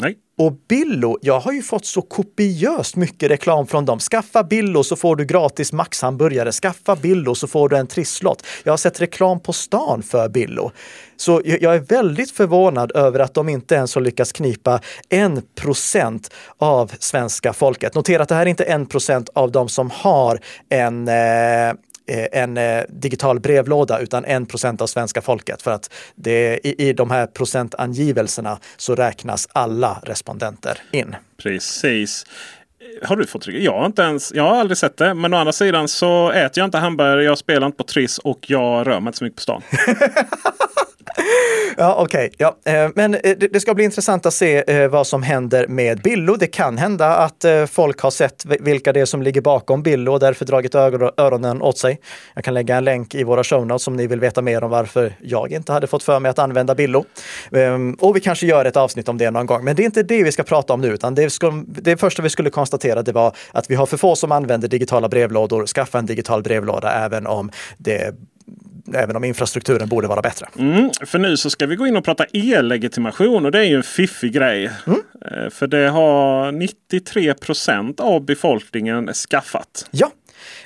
Nej. 0.00 0.16
Och 0.38 0.52
Billo, 0.68 1.18
jag 1.22 1.40
har 1.40 1.52
ju 1.52 1.62
fått 1.62 1.86
så 1.86 2.02
kopiöst 2.02 2.96
mycket 2.96 3.30
reklam 3.30 3.66
från 3.66 3.84
dem. 3.84 3.98
Skaffa 3.98 4.44
Billo 4.44 4.84
så 4.84 4.96
får 4.96 5.16
du 5.16 5.24
gratis 5.24 5.72
Max-hamburgare. 5.72 6.52
Skaffa 6.52 6.96
Billo 6.96 7.34
så 7.34 7.46
får 7.46 7.68
du 7.68 7.76
en 7.76 7.86
trisslott. 7.86 8.46
Jag 8.64 8.72
har 8.72 8.76
sett 8.76 9.00
reklam 9.00 9.40
på 9.40 9.52
stan 9.52 10.02
för 10.02 10.28
Billo. 10.28 10.70
Så 11.16 11.42
jag 11.44 11.74
är 11.74 11.78
väldigt 11.78 12.30
förvånad 12.30 12.92
över 12.94 13.18
att 13.18 13.34
de 13.34 13.48
inte 13.48 13.74
ens 13.74 13.94
har 13.94 14.02
lyckats 14.02 14.32
knipa 14.32 14.80
en 15.08 15.42
procent 15.54 16.30
av 16.58 16.92
svenska 16.98 17.52
folket. 17.52 17.94
Notera 17.94 18.22
att 18.22 18.28
det 18.28 18.34
här 18.34 18.42
är 18.42 18.50
inte 18.50 18.64
en 18.64 18.86
procent 18.86 19.28
av 19.34 19.52
de 19.52 19.68
som 19.68 19.90
har 19.90 20.40
en 20.68 21.08
eh, 21.08 21.74
en 22.32 22.56
eh, 22.56 22.82
digital 22.88 23.40
brevlåda 23.40 23.98
utan 23.98 24.24
en 24.24 24.46
procent 24.46 24.80
av 24.80 24.86
svenska 24.86 25.20
folket. 25.22 25.62
För 25.62 25.70
att 25.70 25.92
det, 26.14 26.60
i, 26.66 26.88
i 26.88 26.92
de 26.92 27.10
här 27.10 27.26
procentangivelserna 27.26 28.58
så 28.76 28.94
räknas 28.94 29.48
alla 29.52 30.00
respondenter 30.02 30.78
in. 30.92 31.16
Precis. 31.42 32.26
Har 33.02 33.16
du 33.16 33.26
fått 33.26 33.46
Jag 33.46 33.78
har 33.78 33.86
inte 33.86 34.02
ens, 34.02 34.32
jag 34.34 34.42
har 34.42 34.56
aldrig 34.56 34.78
sett 34.78 34.96
det. 34.96 35.14
Men 35.14 35.34
å 35.34 35.36
andra 35.36 35.52
sidan 35.52 35.88
så 35.88 36.30
äter 36.30 36.60
jag 36.60 36.64
inte 36.64 36.78
hamburgare, 36.78 37.24
jag 37.24 37.38
spelar 37.38 37.66
inte 37.66 37.76
på 37.76 37.84
Triss 37.84 38.18
och 38.18 38.50
jag 38.50 38.86
rör 38.86 39.00
mig 39.00 39.08
inte 39.08 39.18
så 39.18 39.24
mycket 39.24 39.36
på 39.36 39.42
stan. 39.42 39.62
ja, 41.76 41.94
okej. 41.98 42.30
Okay. 42.34 42.52
Ja. 42.64 42.72
Eh, 42.72 42.90
men 42.94 43.14
eh, 43.14 43.36
det 43.50 43.60
ska 43.60 43.74
bli 43.74 43.84
intressant 43.84 44.26
att 44.26 44.34
se 44.34 44.64
eh, 44.66 44.88
vad 44.88 45.06
som 45.06 45.22
händer 45.22 45.66
med 45.66 46.02
Billo. 46.02 46.36
Det 46.36 46.46
kan 46.46 46.78
hända 46.78 47.16
att 47.16 47.44
folk 47.70 48.00
har 48.00 48.10
sett 48.10 48.44
vilka 48.44 48.92
det 48.92 49.00
är 49.00 49.04
som 49.04 49.22
ligger 49.22 49.40
bakom 49.40 49.82
Billo 49.82 50.12
och 50.12 50.20
därför 50.20 50.44
dragit 50.44 50.74
öronen 50.74 51.62
åt 51.62 51.78
sig. 51.78 52.00
Jag 52.34 52.44
kan 52.44 52.54
lägga 52.54 52.76
en 52.76 52.84
länk 52.84 53.14
i 53.14 53.24
våra 53.24 53.44
show 53.44 53.66
notes 53.66 53.88
om 53.88 53.96
ni 53.96 54.06
vill 54.06 54.20
veta 54.20 54.42
mer 54.42 54.64
om 54.64 54.70
varför 54.70 55.14
jag 55.20 55.52
inte 55.52 55.72
hade 55.72 55.86
fått 55.86 56.02
för 56.02 56.20
mig 56.20 56.30
att 56.30 56.38
använda 56.38 56.74
Billo. 56.74 57.04
Ehm, 57.52 57.94
och 57.94 58.16
vi 58.16 58.20
kanske 58.20 58.46
gör 58.46 58.64
ett 58.64 58.76
avsnitt 58.76 59.08
om 59.08 59.18
det 59.18 59.30
någon 59.30 59.46
gång. 59.46 59.64
Men 59.64 59.76
det 59.76 59.82
är 59.82 59.84
inte 59.84 60.02
det 60.02 60.22
vi 60.22 60.32
ska 60.32 60.42
prata 60.42 60.72
om 60.72 60.80
nu, 60.80 60.88
utan 60.88 61.14
det, 61.14 61.30
ska, 61.30 61.64
det 61.66 61.96
första 61.96 62.22
vi 62.22 62.30
skulle 62.30 62.50
konstatera 62.50 63.02
det 63.02 63.12
var 63.12 63.36
att 63.52 63.70
vi 63.70 63.74
har 63.74 63.86
för 63.86 63.96
få 63.96 64.16
som 64.16 64.32
använder 64.32 64.68
digitala 64.68 65.08
brevlådor. 65.08 65.66
Skaffa 65.66 65.98
en 65.98 66.06
digital 66.06 66.42
brevlåda 66.42 66.92
även 66.92 67.26
om 67.26 67.50
det 67.78 68.14
även 68.94 69.16
om 69.16 69.24
infrastrukturen 69.24 69.88
borde 69.88 70.08
vara 70.08 70.22
bättre. 70.22 70.46
Mm, 70.58 70.90
för 71.06 71.18
nu 71.18 71.36
så 71.36 71.50
ska 71.50 71.66
vi 71.66 71.76
gå 71.76 71.86
in 71.86 71.96
och 71.96 72.04
prata 72.04 72.24
e-legitimation 72.32 73.46
och 73.46 73.52
det 73.52 73.58
är 73.58 73.64
ju 73.64 73.76
en 73.76 73.82
fiffig 73.82 74.32
grej. 74.32 74.70
Mm. 74.86 75.00
Eh, 75.24 75.50
för 75.50 75.66
det 75.66 75.88
har 75.88 76.52
93 76.52 77.34
procent 77.34 78.00
av 78.00 78.24
befolkningen 78.24 79.12
skaffat. 79.12 79.88
Ja, 79.90 80.10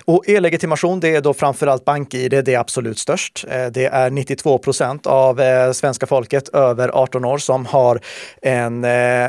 och 0.04 0.28
e-legitimation 0.28 1.00
det 1.00 1.16
är 1.16 1.20
då 1.20 1.34
framförallt 1.34 1.84
BankID, 1.84 2.30
det 2.30 2.48
är 2.48 2.58
absolut 2.58 2.98
störst. 2.98 3.44
Eh, 3.48 3.66
det 3.66 3.86
är 3.86 4.10
92 4.10 4.58
procent 4.58 5.06
av 5.06 5.40
eh, 5.40 5.72
svenska 5.72 6.06
folket 6.06 6.48
över 6.48 6.88
18 6.88 7.24
år 7.24 7.38
som 7.38 7.66
har, 7.66 8.00
en, 8.42 8.86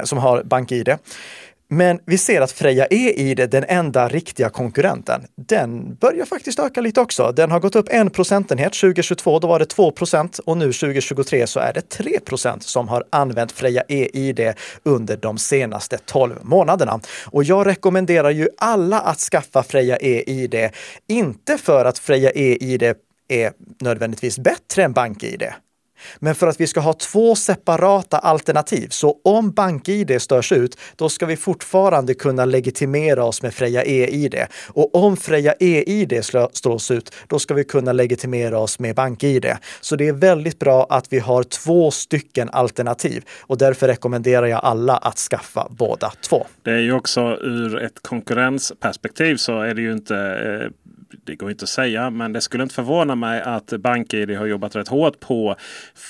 som 0.08 0.18
har 0.18 0.44
BankID. 0.44 0.90
Men 1.68 2.00
vi 2.06 2.18
ser 2.18 2.42
att 2.42 2.52
Freja 2.52 2.86
är 2.86 3.20
i 3.20 3.36
det 3.36 3.48
den 3.48 3.66
enda 3.68 4.08
riktiga 4.08 4.50
konkurrenten, 4.50 5.22
den 5.36 5.96
börjar 5.96 6.26
faktiskt 6.26 6.60
öka 6.60 6.82
lite 6.82 7.02
också. 7.02 7.32
Den 7.32 7.52
har 7.52 7.60
gått 7.60 7.76
upp 7.76 7.88
en 7.90 8.10
procentenhet. 8.10 8.74
2022 8.74 9.40
då 9.40 9.48
var 9.48 9.60
det 9.60 9.66
2 9.66 9.92
procent 9.92 10.40
och 10.40 10.58
nu 10.58 10.66
2023 10.66 11.48
så 11.48 11.60
är 11.60 11.74
det 11.74 11.90
3 11.90 12.20
procent 12.20 12.64
som 12.64 12.88
har 12.88 13.04
använt 13.10 13.52
Freja 13.52 13.84
e-id 13.88 14.54
under 14.84 15.18
de 15.18 15.38
senaste 15.38 15.98
12 15.98 16.36
månaderna. 16.42 17.00
Och 17.26 17.44
jag 17.44 17.68
rekommenderar 17.68 18.30
ju 18.30 18.48
alla 18.58 19.00
att 19.00 19.20
skaffa 19.20 19.64
Freja 19.64 19.98
e-id, 19.98 20.70
inte 21.08 21.58
för 21.58 21.86
att 21.86 22.00
Freja 22.00 22.32
e-id 22.32 22.84
är 23.28 23.52
nödvändigtvis 23.82 24.40
bättre 24.40 24.84
än 24.84 24.94
BankID. 24.94 25.44
Men 26.20 26.36
för 26.36 26.48
att 26.48 26.62
vi 26.62 26.68
ska 26.68 26.80
ha 26.80 26.94
två 26.94 27.36
separata 27.36 28.18
alternativ, 28.18 28.88
så 28.90 29.18
om 29.24 29.52
BankID 29.52 30.22
störs 30.22 30.52
ut, 30.52 30.78
då 30.96 31.10
ska 31.10 31.26
vi 31.26 31.38
fortfarande 31.38 32.14
kunna 32.14 32.46
legitimera 32.46 33.24
oss 33.24 33.42
med 33.42 33.54
Freja 33.54 33.84
e-id. 33.84 34.36
Och 34.68 34.96
om 34.96 35.18
Freja 35.18 35.54
e-id 35.60 36.26
slås 36.54 36.92
ut, 36.92 37.16
då 37.28 37.40
ska 37.40 37.54
vi 37.54 37.64
kunna 37.64 37.94
legitimera 37.94 38.60
oss 38.60 38.80
med 38.80 38.96
BankID. 38.96 39.46
Så 39.82 39.96
det 39.96 40.08
är 40.08 40.14
väldigt 40.14 40.60
bra 40.60 40.88
att 40.90 41.14
vi 41.14 41.20
har 41.20 41.44
två 41.44 41.92
stycken 41.92 42.50
alternativ 42.50 43.24
och 43.42 43.58
därför 43.58 43.88
rekommenderar 43.88 44.46
jag 44.46 44.60
alla 44.64 44.98
att 44.98 45.18
skaffa 45.18 45.68
båda 45.70 46.12
två. 46.30 46.46
Det 46.64 46.72
är 46.72 46.80
ju 46.80 46.94
också 46.94 47.22
ur 47.42 47.82
ett 47.82 48.02
konkurrensperspektiv 48.02 49.36
så 49.36 49.62
är 49.62 49.74
det 49.74 49.82
ju 49.82 49.92
inte 49.92 50.16
eh 50.16 50.72
det 51.26 51.36
går 51.36 51.52
inte 51.52 51.64
att 51.64 51.70
säga, 51.70 52.10
men 52.10 52.34
det 52.34 52.42
skulle 52.42 52.64
inte 52.64 52.76
förvåna 52.76 53.16
mig 53.16 53.42
att 53.42 53.68
BankID 53.68 54.38
har 54.38 54.46
jobbat 54.46 54.76
rätt 54.76 54.88
hårt 54.88 55.20
på 55.20 55.56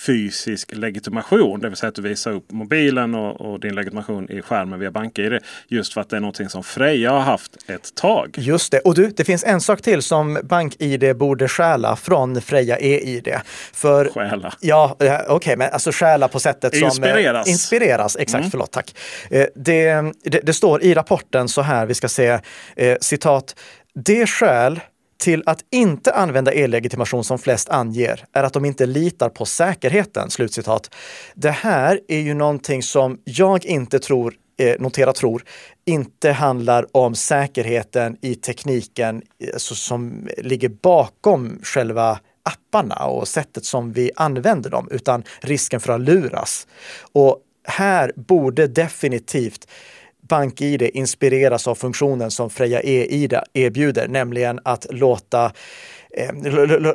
fysisk 0.05 0.75
legitimation. 0.75 1.59
Det 1.59 1.69
vill 1.69 1.77
säga 1.77 1.89
att 1.89 1.95
du 1.95 2.01
visar 2.01 2.31
upp 2.31 2.51
mobilen 2.51 3.15
och, 3.15 3.41
och 3.41 3.59
din 3.59 3.75
legitimation 3.75 4.31
i 4.31 4.41
skärmen 4.41 4.79
via 4.79 4.91
BankID. 4.91 5.39
Just 5.67 5.93
för 5.93 6.01
att 6.01 6.09
det 6.09 6.15
är 6.15 6.19
någonting 6.19 6.49
som 6.49 6.63
Freja 6.63 7.11
har 7.11 7.19
haft 7.19 7.69
ett 7.69 7.95
tag. 7.95 8.35
Just 8.37 8.71
det. 8.71 8.79
Och 8.79 8.95
du, 8.95 9.07
det 9.07 9.23
finns 9.23 9.43
en 9.43 9.61
sak 9.61 9.81
till 9.81 10.01
som 10.01 10.39
BankID 10.43 11.17
borde 11.17 11.47
stjäla 11.47 11.95
från 11.95 12.41
Freja 12.41 12.77
e-id. 12.77 13.33
För, 13.73 14.09
stjäla? 14.09 14.53
Ja, 14.59 14.95
eh, 14.99 15.13
okej, 15.13 15.35
okay, 15.35 15.55
men 15.55 15.69
alltså 15.71 15.91
stjäla 15.91 16.27
på 16.27 16.39
sättet 16.39 16.75
som... 16.75 16.85
Inspireras. 16.85 17.47
Eh, 17.47 17.51
inspireras, 17.51 18.15
exakt. 18.15 18.41
Mm. 18.41 18.51
Förlåt, 18.51 18.71
tack. 18.71 18.95
Eh, 19.29 19.45
det, 19.55 20.01
det, 20.23 20.39
det, 20.43 20.53
står 20.53 20.83
i 20.83 20.93
rapporten 20.93 21.47
så 21.47 21.61
här, 21.61 21.85
vi 21.85 21.93
ska 21.93 22.09
se, 22.09 22.39
eh, 22.75 22.97
citat. 23.01 23.55
Det 23.93 24.27
skäl 24.27 24.79
till 25.17 25.43
att 25.45 25.59
inte 25.71 26.13
använda 26.13 26.53
e-legitimation 26.53 27.23
som 27.23 27.39
flest 27.39 27.69
anger 27.69 28.25
är 28.33 28.43
att 28.43 28.53
de 28.53 28.65
inte 28.65 28.85
litar 28.85 29.29
på 29.29 29.45
säkerheten. 29.45 30.29
Slutcitat. 30.29 30.95
Det 31.33 31.51
här 31.51 31.99
är 32.07 32.19
ju 32.19 32.33
någonting 32.33 32.83
som 32.83 33.19
jag 33.23 33.65
inte 33.65 33.99
tror 33.99 34.33
eh, 34.57 34.75
notera 34.79 35.13
tror, 35.13 35.43
inte 35.85 36.31
handlar 36.31 36.97
om 36.97 37.15
säkerheten 37.15 38.17
i 38.21 38.35
tekniken 38.35 39.21
alltså, 39.53 39.75
som 39.75 40.27
ligger 40.37 40.69
bakom 40.69 41.59
själva 41.63 42.19
apparna 42.43 43.05
och 43.05 43.27
sättet 43.27 43.65
som 43.65 43.91
vi 43.91 44.11
använder 44.15 44.69
dem, 44.69 44.87
utan 44.91 45.23
risken 45.41 45.79
för 45.79 45.93
att 45.93 46.01
luras. 46.01 46.67
Och 47.11 47.39
här 47.67 48.11
borde 48.15 48.67
definitivt 48.67 49.67
BankID 50.29 50.81
inspireras 50.81 51.67
av 51.67 51.75
funktionen 51.75 52.31
som 52.31 52.49
Freja 52.49 52.81
e-id 52.81 53.33
erbjuder, 53.53 54.07
nämligen 54.07 54.59
att 54.63 54.87
låta 54.89 55.51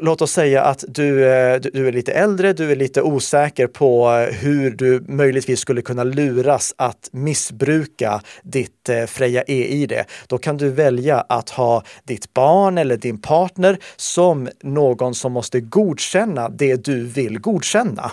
låt 0.00 0.22
oss 0.22 0.32
säga 0.32 0.62
att 0.62 0.84
du, 0.88 1.24
eh, 1.24 1.60
du 1.60 1.88
är 1.88 1.92
lite 1.92 2.12
äldre, 2.12 2.52
du 2.52 2.70
är 2.70 2.76
lite 2.76 3.02
osäker 3.02 3.66
på 3.66 4.08
hur 4.40 4.70
du 4.70 5.04
möjligtvis 5.08 5.60
skulle 5.60 5.82
kunna 5.82 6.04
luras 6.04 6.74
att 6.78 7.08
missbruka 7.12 8.20
ditt 8.42 8.88
eh, 8.88 9.04
Freja 9.04 9.42
e-id. 9.42 9.94
Då 10.26 10.38
kan 10.38 10.56
du 10.56 10.68
välja 10.68 11.24
att 11.28 11.50
ha 11.50 11.82
ditt 12.04 12.34
barn 12.34 12.78
eller 12.78 12.96
din 12.96 13.18
partner 13.18 13.78
som 13.96 14.48
någon 14.62 15.14
som 15.14 15.32
måste 15.32 15.60
godkänna 15.60 16.48
det 16.48 16.84
du 16.84 17.04
vill 17.04 17.38
godkänna. 17.38 18.10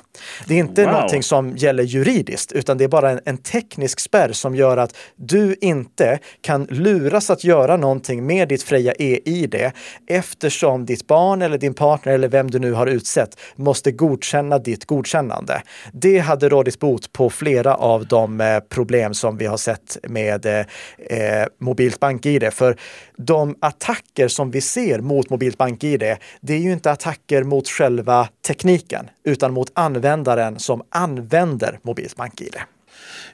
Det 0.47 0.53
är 0.53 0.59
inte 0.59 0.83
wow. 0.83 0.93
någonting 0.93 1.23
som 1.23 1.57
gäller 1.57 1.83
juridiskt, 1.83 2.51
utan 2.51 2.77
det 2.77 2.83
är 2.83 2.87
bara 2.87 3.11
en, 3.11 3.19
en 3.25 3.37
teknisk 3.37 3.99
spärr 3.99 4.31
som 4.31 4.55
gör 4.55 4.77
att 4.77 4.95
du 5.15 5.55
inte 5.61 6.19
kan 6.41 6.63
luras 6.63 7.29
att 7.29 7.43
göra 7.43 7.77
någonting 7.77 8.25
med 8.25 8.47
ditt 8.47 8.63
Freja 8.63 8.93
e-id 8.93 9.71
eftersom 10.07 10.85
ditt 10.85 10.96
ditt 10.97 11.07
barn 11.07 11.41
eller 11.41 11.57
din 11.57 11.73
partner 11.73 12.13
eller 12.13 12.27
vem 12.27 12.51
du 12.51 12.59
nu 12.59 12.71
har 12.71 12.87
utsett 12.87 13.39
måste 13.55 13.91
godkänna 13.91 14.59
ditt 14.59 14.85
godkännande. 14.85 15.61
Det 15.93 16.19
hade 16.19 16.49
rådit 16.49 16.79
bot 16.79 17.13
på 17.13 17.29
flera 17.29 17.75
av 17.75 18.07
de 18.07 18.41
eh, 18.41 18.59
problem 18.59 19.13
som 19.13 19.37
vi 19.37 19.45
har 19.45 19.57
sett 19.57 19.97
med 20.03 20.45
eh, 20.45 20.65
eh 21.09 21.47
mobilt 21.59 21.99
BankID. 21.99 22.53
För 22.53 22.77
de 23.17 23.55
attacker 23.59 24.27
som 24.27 24.51
vi 24.51 24.61
ser 24.61 24.99
mot 24.99 25.29
mobilt 25.29 25.57
BankID, 25.57 26.03
det 26.41 26.53
är 26.53 26.59
ju 26.59 26.71
inte 26.71 26.91
attacker 26.91 27.43
mot 27.43 27.67
själva 27.67 28.29
tekniken, 28.47 29.09
utan 29.23 29.53
mot 29.53 29.71
användaren 29.73 30.59
som 30.59 30.81
använder 30.89 31.79
mobilt 31.83 32.15
BankID. 32.15 32.55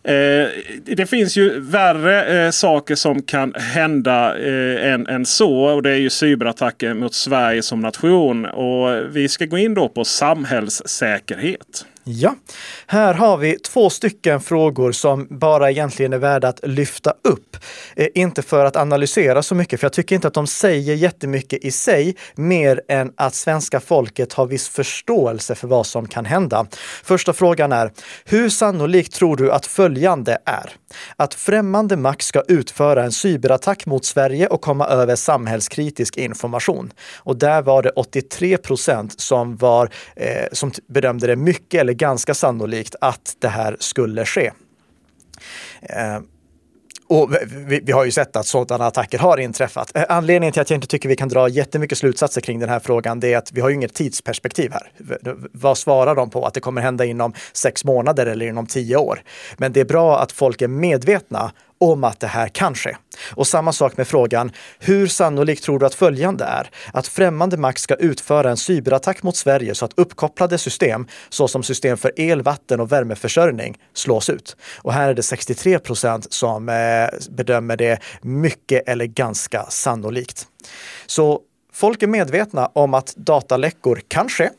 Eh, 0.05 0.47
det 0.83 1.05
finns 1.09 1.37
ju 1.37 1.59
värre 1.59 2.45
eh, 2.45 2.51
saker 2.51 2.95
som 2.95 3.21
kan 3.21 3.53
hända 3.53 4.37
eh, 4.37 4.93
än, 4.93 5.07
än 5.07 5.25
så. 5.25 5.53
Och 5.53 5.83
det 5.83 5.91
är 5.91 5.97
ju 5.97 6.09
cyberattacker 6.09 6.93
mot 6.93 7.13
Sverige 7.13 7.61
som 7.61 7.81
nation. 7.81 8.45
Och 8.45 9.15
vi 9.15 9.27
ska 9.27 9.45
gå 9.45 9.57
in 9.57 9.73
då 9.73 9.89
på 9.89 10.05
samhällssäkerhet. 10.05 11.85
Ja, 12.05 12.35
här 12.87 13.13
har 13.13 13.37
vi 13.37 13.59
två 13.59 13.89
stycken 13.89 14.41
frågor 14.41 14.91
som 14.91 15.27
bara 15.29 15.71
egentligen 15.71 16.13
är 16.13 16.17
värda 16.17 16.47
att 16.47 16.59
lyfta 16.63 17.13
upp. 17.23 17.57
Eh, 17.95 18.07
inte 18.15 18.41
för 18.41 18.65
att 18.65 18.75
analysera 18.75 19.43
så 19.43 19.55
mycket, 19.55 19.79
för 19.79 19.85
jag 19.85 19.93
tycker 19.93 20.15
inte 20.15 20.27
att 20.27 20.33
de 20.33 20.47
säger 20.47 20.95
jättemycket 20.95 21.65
i 21.65 21.71
sig, 21.71 22.15
mer 22.35 22.81
än 22.87 23.11
att 23.17 23.35
svenska 23.35 23.79
folket 23.79 24.33
har 24.33 24.45
viss 24.45 24.69
förståelse 24.69 25.55
för 25.55 25.67
vad 25.67 25.85
som 25.85 26.07
kan 26.07 26.25
hända. 26.25 26.65
Första 27.03 27.33
frågan 27.33 27.71
är, 27.71 27.91
hur 28.25 28.49
sannolikt 28.49 29.13
tror 29.13 29.35
du 29.35 29.51
att 29.51 29.65
följande 29.65 30.37
är? 30.45 30.73
Att 31.15 31.33
främmande 31.33 31.97
makt 31.97 32.21
ska 32.21 32.41
utföra 32.47 33.03
en 33.03 33.11
cyberattack 33.11 33.85
mot 33.85 34.05
Sverige 34.05 34.47
och 34.47 34.61
komma 34.61 34.87
över 34.87 35.15
samhällskritisk 35.15 36.17
information. 36.17 36.93
Och 37.17 37.37
där 37.37 37.61
var 37.61 37.83
det 37.83 37.89
83 37.89 38.57
procent 38.57 39.19
som, 39.19 39.55
var, 39.55 39.89
eh, 40.15 40.45
som 40.51 40.71
bedömde 40.87 41.27
det 41.27 41.35
mycket 41.35 41.81
eller 41.81 41.92
ganska 41.93 42.33
sannolikt 42.33 42.95
att 43.01 43.35
det 43.39 43.47
här 43.47 43.77
skulle 43.79 44.25
ske. 44.25 44.51
Eh, 45.81 46.19
och 47.07 47.31
vi, 47.55 47.79
vi, 47.83 47.91
har 47.91 48.05
ju 48.05 48.11
sett 48.11 48.35
att 48.35 48.45
sådana 48.45 48.85
attacker 48.87 49.17
har 49.17 49.37
inträffat. 49.37 49.97
Eh, 49.97 50.03
anledningen 50.09 50.53
till 50.53 50.61
att 50.61 50.69
jag 50.69 50.77
inte 50.77 50.87
tycker 50.87 51.09
vi 51.09 51.15
kan 51.15 51.29
dra 51.29 51.47
jättemycket 51.47 51.97
slutsatser 51.97 52.41
kring 52.41 52.59
den 52.59 52.69
här 52.69 52.79
frågan, 52.79 53.19
det 53.19 53.33
är 53.33 53.37
att 53.37 53.51
vi 53.51 53.61
har 53.61 53.69
ju 53.69 53.75
inget 53.75 53.93
tidsperspektiv 53.93 54.71
här. 54.71 54.91
Vad 55.51 55.77
svarar 55.77 56.15
de 56.15 56.29
på? 56.29 56.45
Att 56.45 56.53
det 56.53 56.59
kommer 56.59 56.81
hända 56.81 57.05
inom 57.05 57.33
sex 57.53 57.85
månader 57.85 58.25
eller 58.25 58.45
inom 58.45 58.67
tio 58.67 58.97
år? 58.97 59.21
Men 59.57 59.73
det 59.73 59.79
är 59.79 59.85
bra 59.85 60.19
att 60.19 60.31
folk 60.31 60.61
är 60.61 60.67
medvetna 60.67 61.51
om 61.91 62.03
att 62.03 62.19
det 62.19 62.27
här 62.27 62.47
kan 62.47 62.75
ske. 62.75 62.95
Och 63.35 63.47
samma 63.47 63.73
sak 63.73 63.97
med 63.97 64.07
frågan, 64.07 64.51
hur 64.79 65.07
sannolikt 65.07 65.63
tror 65.63 65.79
du 65.79 65.85
att 65.85 65.95
följande 65.95 66.45
är? 66.45 66.69
Att 66.93 67.07
främmande 67.07 67.57
makt 67.57 67.79
ska 67.79 67.95
utföra 67.95 68.49
en 68.49 68.57
cyberattack 68.57 69.23
mot 69.23 69.35
Sverige 69.35 69.75
så 69.75 69.85
att 69.85 69.93
uppkopplade 69.95 70.57
system, 70.57 71.07
såsom 71.29 71.63
system 71.63 71.97
för 71.97 72.19
el, 72.19 72.41
vatten 72.41 72.79
och 72.79 72.91
värmeförsörjning, 72.91 73.77
slås 73.93 74.29
ut. 74.29 74.55
Och 74.77 74.93
här 74.93 75.09
är 75.09 75.13
det 75.13 75.23
63 75.23 75.79
procent 75.79 76.33
som 76.33 76.69
eh, 76.69 76.75
bedömer 77.29 77.77
det 77.77 77.99
mycket 78.21 78.89
eller 78.89 79.05
ganska 79.05 79.65
sannolikt. 79.69 80.47
Så 81.05 81.41
folk 81.73 82.03
är 82.03 82.07
medvetna 82.07 82.65
om 82.65 82.93
att 82.93 83.15
dataläckor 83.15 84.01
kan 84.07 84.29
ske 84.29 84.49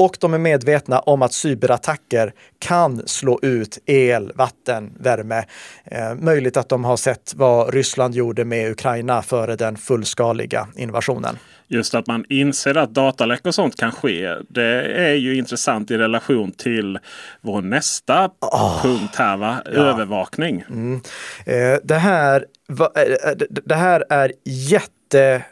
och 0.00 0.16
de 0.20 0.34
är 0.34 0.38
medvetna 0.38 0.98
om 0.98 1.22
att 1.22 1.32
cyberattacker 1.32 2.32
kan 2.58 3.08
slå 3.08 3.38
ut 3.42 3.78
el, 3.86 4.32
vatten, 4.34 4.92
värme. 4.98 5.44
Eh, 5.84 6.14
möjligt 6.14 6.56
att 6.56 6.68
de 6.68 6.84
har 6.84 6.96
sett 6.96 7.32
vad 7.36 7.74
Ryssland 7.74 8.14
gjorde 8.14 8.44
med 8.44 8.70
Ukraina 8.70 9.22
före 9.22 9.56
den 9.56 9.76
fullskaliga 9.76 10.68
invasionen. 10.76 11.38
Just 11.68 11.94
att 11.94 12.06
man 12.06 12.24
inser 12.28 12.76
att 12.76 12.94
dataläck 12.94 13.46
och 13.46 13.54
sånt 13.54 13.76
kan 13.76 13.92
ske. 13.92 14.34
Det 14.48 14.82
är 14.82 15.14
ju 15.14 15.36
intressant 15.36 15.90
i 15.90 15.98
relation 15.98 16.52
till 16.52 16.98
vår 17.40 17.62
nästa 17.62 18.30
oh, 18.40 18.82
punkt 18.82 19.16
här, 19.16 19.36
va? 19.36 19.62
Ja. 19.64 19.70
övervakning. 19.70 20.64
Mm. 20.68 21.00
Eh, 21.46 21.78
det, 21.84 21.98
här, 21.98 22.44
va, 22.68 22.90
eh, 22.96 23.32
det 23.64 23.74
här 23.74 24.04
är 24.10 24.32
jätte 24.44 25.44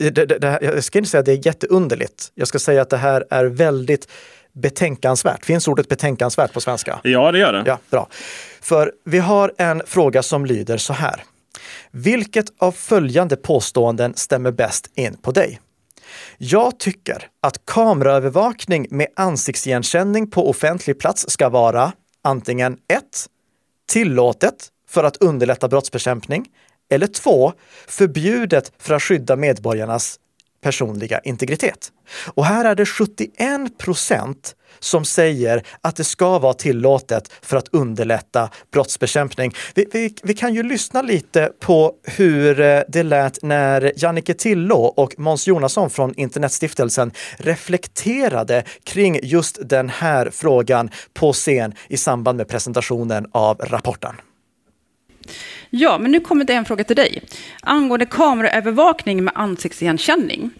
det, 0.00 0.10
det, 0.10 0.38
det, 0.38 0.58
jag 0.62 0.84
ska 0.84 0.98
inte 0.98 1.10
säga 1.10 1.18
att 1.18 1.26
det 1.26 1.32
är 1.32 1.46
jätteunderligt. 1.46 2.32
Jag 2.34 2.48
ska 2.48 2.58
säga 2.58 2.82
att 2.82 2.90
det 2.90 2.96
här 2.96 3.24
är 3.30 3.44
väldigt 3.44 4.08
betänkansvärt. 4.52 5.44
Finns 5.44 5.68
ordet 5.68 5.88
betänkansvärt 5.88 6.52
på 6.52 6.60
svenska? 6.60 7.00
Ja, 7.02 7.32
det 7.32 7.38
gör 7.38 7.52
det. 7.52 7.62
Ja, 7.66 7.78
bra. 7.90 8.08
För 8.60 8.92
vi 9.04 9.18
har 9.18 9.52
en 9.58 9.82
fråga 9.86 10.22
som 10.22 10.46
lyder 10.46 10.76
så 10.76 10.92
här. 10.92 11.24
Vilket 11.90 12.46
av 12.58 12.72
följande 12.72 13.36
påståenden 13.36 14.14
stämmer 14.14 14.50
bäst 14.50 14.90
in 14.94 15.16
på 15.16 15.32
dig? 15.32 15.60
Jag 16.38 16.78
tycker 16.78 17.28
att 17.40 17.64
kameraövervakning 17.64 18.86
med 18.90 19.06
ansiktsigenkänning 19.16 20.30
på 20.30 20.50
offentlig 20.50 20.98
plats 20.98 21.24
ska 21.28 21.48
vara 21.48 21.92
antingen 22.22 22.72
1. 22.72 23.02
Tillåtet 23.92 24.68
för 24.88 25.04
att 25.04 25.16
underlätta 25.16 25.68
brottsbekämpning. 25.68 26.46
Eller 26.90 27.06
två, 27.06 27.52
förbjudet 27.86 28.72
för 28.78 28.94
att 28.94 29.02
skydda 29.02 29.36
medborgarnas 29.36 30.18
personliga 30.62 31.20
integritet. 31.24 31.92
Och 32.34 32.44
här 32.44 32.64
är 32.64 32.74
det 32.74 32.86
71 32.86 33.78
procent 33.78 34.54
som 34.78 35.04
säger 35.04 35.62
att 35.80 35.96
det 35.96 36.04
ska 36.04 36.38
vara 36.38 36.54
tillåtet 36.54 37.32
för 37.42 37.56
att 37.56 37.68
underlätta 37.68 38.50
brottsbekämpning. 38.72 39.52
Vi, 39.74 39.86
vi, 39.92 40.14
vi, 40.22 40.34
kan 40.34 40.54
ju 40.54 40.62
lyssna 40.62 41.02
lite 41.02 41.52
på 41.60 41.92
hur 42.04 42.60
eh, 42.60 42.80
det 42.88 43.02
lät 43.02 43.42
när 43.42 43.92
Jannike 43.96 44.34
Tillå 44.34 44.84
och 44.84 45.18
Måns 45.18 45.46
Jonasson 45.46 45.90
från 45.90 46.14
Internetstiftelsen 46.14 47.12
reflekterade 47.36 48.64
kring 48.84 49.20
just 49.22 49.58
den 49.68 49.88
här 49.88 50.30
frågan 50.32 50.90
på 51.14 51.32
scen 51.32 51.74
i 51.88 51.96
samband 51.96 52.36
med 52.36 52.48
presentationen 52.48 53.26
av 53.32 53.58
rapporten. 53.58 54.14
Ja, 55.70 55.98
men 55.98 56.10
nu 56.10 56.20
kommer 56.20 56.44
det 56.44 56.54
en 56.54 56.64
fråga 56.64 56.84
till 56.84 56.96
dig. 56.96 57.22
Angående 57.60 58.06
kameraövervakning 58.06 59.24
med 59.24 59.32
ansiktsigenkänning. 59.36 60.50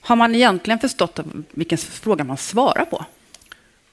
Har 0.00 0.16
man 0.16 0.34
egentligen 0.34 0.78
förstått 0.78 1.20
vilken 1.50 1.78
fråga 1.78 2.24
man 2.24 2.36
svarar 2.36 2.84
på? 2.84 3.04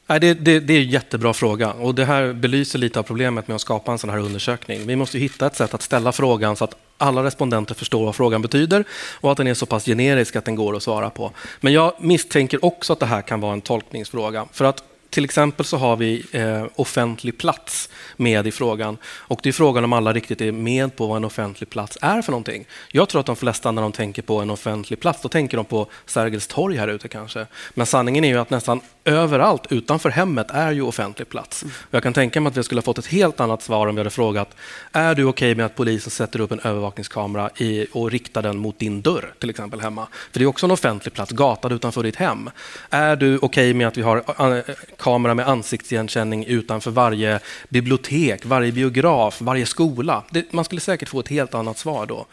Nej, 0.07 0.19
det, 0.19 0.33
det, 0.33 0.59
det, 0.59 0.73
är 0.73 0.81
en 0.81 0.89
jättebra 0.89 1.33
fråga 1.33 1.73
och 1.73 1.95
det 1.95 2.05
här 2.05 2.33
belyser 2.33 2.79
lite 2.79 2.99
av 2.99 3.03
problemet 3.03 3.47
med 3.47 3.55
att 3.55 3.61
skapa 3.61 3.91
en 3.91 3.97
sån 3.97 4.09
här 4.09 4.17
undersökning. 4.17 4.87
Vi 4.87 4.95
måste 4.95 5.17
hitta 5.17 5.47
ett 5.47 5.55
sätt 5.55 5.73
att 5.73 5.81
ställa 5.81 6.11
frågan 6.11 6.55
så 6.55 6.63
att 6.63 6.75
alla 6.97 7.23
respondenter 7.23 7.75
förstår 7.75 8.05
vad 8.05 8.15
frågan 8.15 8.41
betyder 8.41 8.83
och 9.21 9.31
att 9.31 9.37
den 9.37 9.47
är 9.47 9.53
så 9.53 9.65
pass 9.65 9.85
generisk 9.85 10.35
att 10.35 10.45
den 10.45 10.55
går 10.55 10.75
att 10.75 10.83
svara 10.83 11.09
på. 11.09 11.31
Men 11.61 11.73
jag 11.73 11.93
misstänker 11.99 12.65
också 12.65 12.93
att 12.93 12.99
det 12.99 13.05
här 13.05 13.21
kan 13.21 13.39
vara 13.39 13.53
en 13.53 13.61
tolkningsfråga. 13.61 14.45
För 14.51 14.65
att 14.65 14.83
till 15.15 15.25
exempel 15.25 15.65
så 15.65 15.77
har 15.77 15.95
vi 15.95 16.25
eh, 16.31 16.65
offentlig 16.75 17.37
plats 17.37 17.89
med 18.17 18.47
i 18.47 18.51
frågan. 18.51 18.97
Och 19.05 19.39
det 19.43 19.49
är 19.49 19.53
frågan 19.53 19.83
om 19.83 19.93
alla 19.93 20.13
riktigt 20.13 20.41
är 20.41 20.51
med 20.51 20.95
på 20.95 21.07
vad 21.07 21.17
en 21.17 21.25
offentlig 21.25 21.69
plats 21.69 21.97
är 22.01 22.21
för 22.21 22.31
någonting. 22.31 22.65
Jag 22.91 23.09
tror 23.09 23.19
att 23.19 23.25
de 23.25 23.35
flesta 23.35 23.71
när 23.71 23.81
de 23.81 23.91
tänker 23.91 24.21
på 24.21 24.41
en 24.41 24.49
offentlig 24.49 24.99
plats, 24.99 25.21
då 25.21 25.29
tänker 25.29 25.57
de 25.57 25.65
på 25.65 25.87
Sergels 26.05 26.47
torg 26.47 26.77
här 26.77 26.87
ute 26.87 27.07
kanske. 27.07 27.47
Men 27.73 27.85
sanningen 27.85 28.23
är 28.23 28.27
ju 28.27 28.37
att 28.37 28.49
nästan 28.49 28.81
överallt 29.05 29.71
utanför 29.71 30.09
hemmet 30.09 30.47
är 30.49 30.71
ju 30.71 30.81
offentlig 30.81 31.29
plats. 31.29 31.63
Mm. 31.63 31.75
Jag 31.91 32.03
kan 32.03 32.13
tänka 32.13 32.41
mig 32.41 32.49
att 32.49 32.57
vi 32.57 32.63
skulle 32.63 32.79
ha 32.79 32.83
fått 32.83 32.97
ett 32.97 33.07
helt 33.07 33.39
annat 33.39 33.61
svar 33.61 33.87
om 33.87 33.95
vi 33.95 33.99
hade 33.99 34.09
frågat, 34.09 34.55
är 34.91 35.15
du 35.15 35.23
okej 35.23 35.51
okay 35.51 35.55
med 35.55 35.65
att 35.65 35.75
polisen 35.75 36.11
sätter 36.11 36.39
upp 36.39 36.51
en 36.51 36.59
övervakningskamera 36.59 37.49
i, 37.57 37.87
och 37.91 38.11
riktar 38.11 38.41
den 38.41 38.57
mot 38.57 38.79
din 38.79 39.01
dörr, 39.01 39.33
till 39.39 39.49
exempel 39.49 39.81
hemma? 39.81 40.07
För 40.31 40.39
det 40.39 40.45
är 40.45 40.47
också 40.47 40.65
en 40.65 40.71
offentlig 40.71 41.13
plats, 41.13 41.31
gatan 41.31 41.71
utanför 41.71 42.03
ditt 42.03 42.15
hem. 42.15 42.49
Är 42.89 43.15
du 43.15 43.35
okej 43.35 43.45
okay 43.45 43.73
med 43.73 43.87
att 43.87 43.97
vi 43.97 44.01
har 44.01 44.17
eh, 44.17 44.75
kamera 45.05 45.33
med 45.33 45.47
ansiktsigenkänning 45.47 46.45
utanför 46.45 46.91
varje 46.91 47.39
bibliotek, 47.69 48.45
varje 48.45 48.71
biograf, 48.71 49.41
varje 49.41 49.65
skola. 49.65 50.23
Det, 50.31 50.53
man 50.53 50.65
skulle 50.65 50.81
säkert 50.81 51.09
få 51.09 51.19
ett 51.19 51.27
helt 51.27 51.53
annat 51.53 51.77
svar 51.77 52.05
då. 52.05 52.25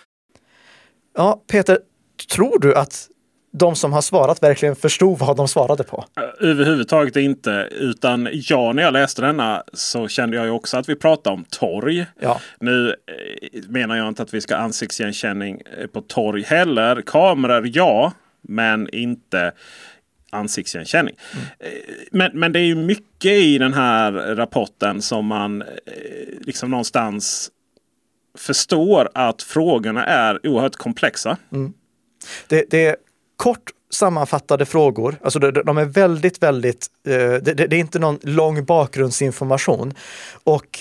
Ja, 1.17 1.43
Peter, 1.51 1.79
tror 2.35 2.59
du 2.59 2.75
att 2.75 3.09
de 3.53 3.77
som 3.77 3.93
har 3.93 4.01
svarat 4.01 4.43
verkligen 4.43 4.77
förstod 4.77 5.19
vad 5.19 5.37
de 5.37 5.49
svarade 5.49 5.85
på? 5.85 6.05
Överhuvudtaget 6.41 7.17
inte. 7.17 7.69
Utan 7.71 8.29
ja, 8.33 8.73
när 8.73 8.83
jag 8.83 8.93
läste 8.93 9.23
denna 9.23 9.63
så 9.73 10.09
kände 10.09 10.37
jag 10.37 10.47
ju 10.47 10.51
också 10.51 10.77
att 10.77 10.89
vi 10.89 10.97
pratade 10.97 11.37
om 11.37 11.45
torg. 11.45 12.07
Ja. 12.21 12.41
Nu 12.61 12.89
eh, 12.89 13.63
menar 13.69 13.97
jag 13.97 14.09
inte 14.09 14.23
att 14.23 14.35
vi 14.35 14.41
ska 14.41 14.57
ansiktsigenkänning 14.57 15.61
eh, 15.79 15.87
på 15.87 16.01
torg 16.01 16.43
heller. 16.43 17.03
Kameror, 17.07 17.71
ja. 17.73 18.13
Men 18.49 18.89
inte 18.95 19.53
ansiktsigenkänning. 20.33 21.15
Mm. 21.35 21.77
Men, 22.13 22.31
men 22.35 22.53
det 22.53 22.59
är 22.59 22.65
ju 22.65 22.75
mycket 22.75 23.33
i 23.33 23.59
den 23.59 23.73
här 23.73 24.13
rapporten 24.13 25.03
som 25.03 25.27
man 25.27 25.63
eh, 25.63 25.69
liksom 26.41 26.71
någonstans 26.71 27.51
förstår 28.39 29.11
att 29.15 29.43
frågorna 29.43 30.05
är 30.05 30.47
oerhört 30.47 30.77
komplexa. 30.77 31.37
Mm. 31.53 31.73
Det, 32.47 32.65
det, 32.71 32.87
är 32.87 32.97
kort 33.37 33.71
sammanfattade 33.91 34.67
frågor. 34.67 35.17
Alltså 35.23 35.39
de, 35.39 35.79
är 35.79 35.85
väldigt, 35.85 36.43
väldigt, 36.43 36.87
eh, 37.07 37.15
det, 37.15 37.41
det, 37.41 37.63
är 37.63 37.75
inte 37.75 37.99
någon 37.99 38.19
lång 38.23 38.65
bakgrundsinformation. 38.65 39.95
Och 40.45 40.79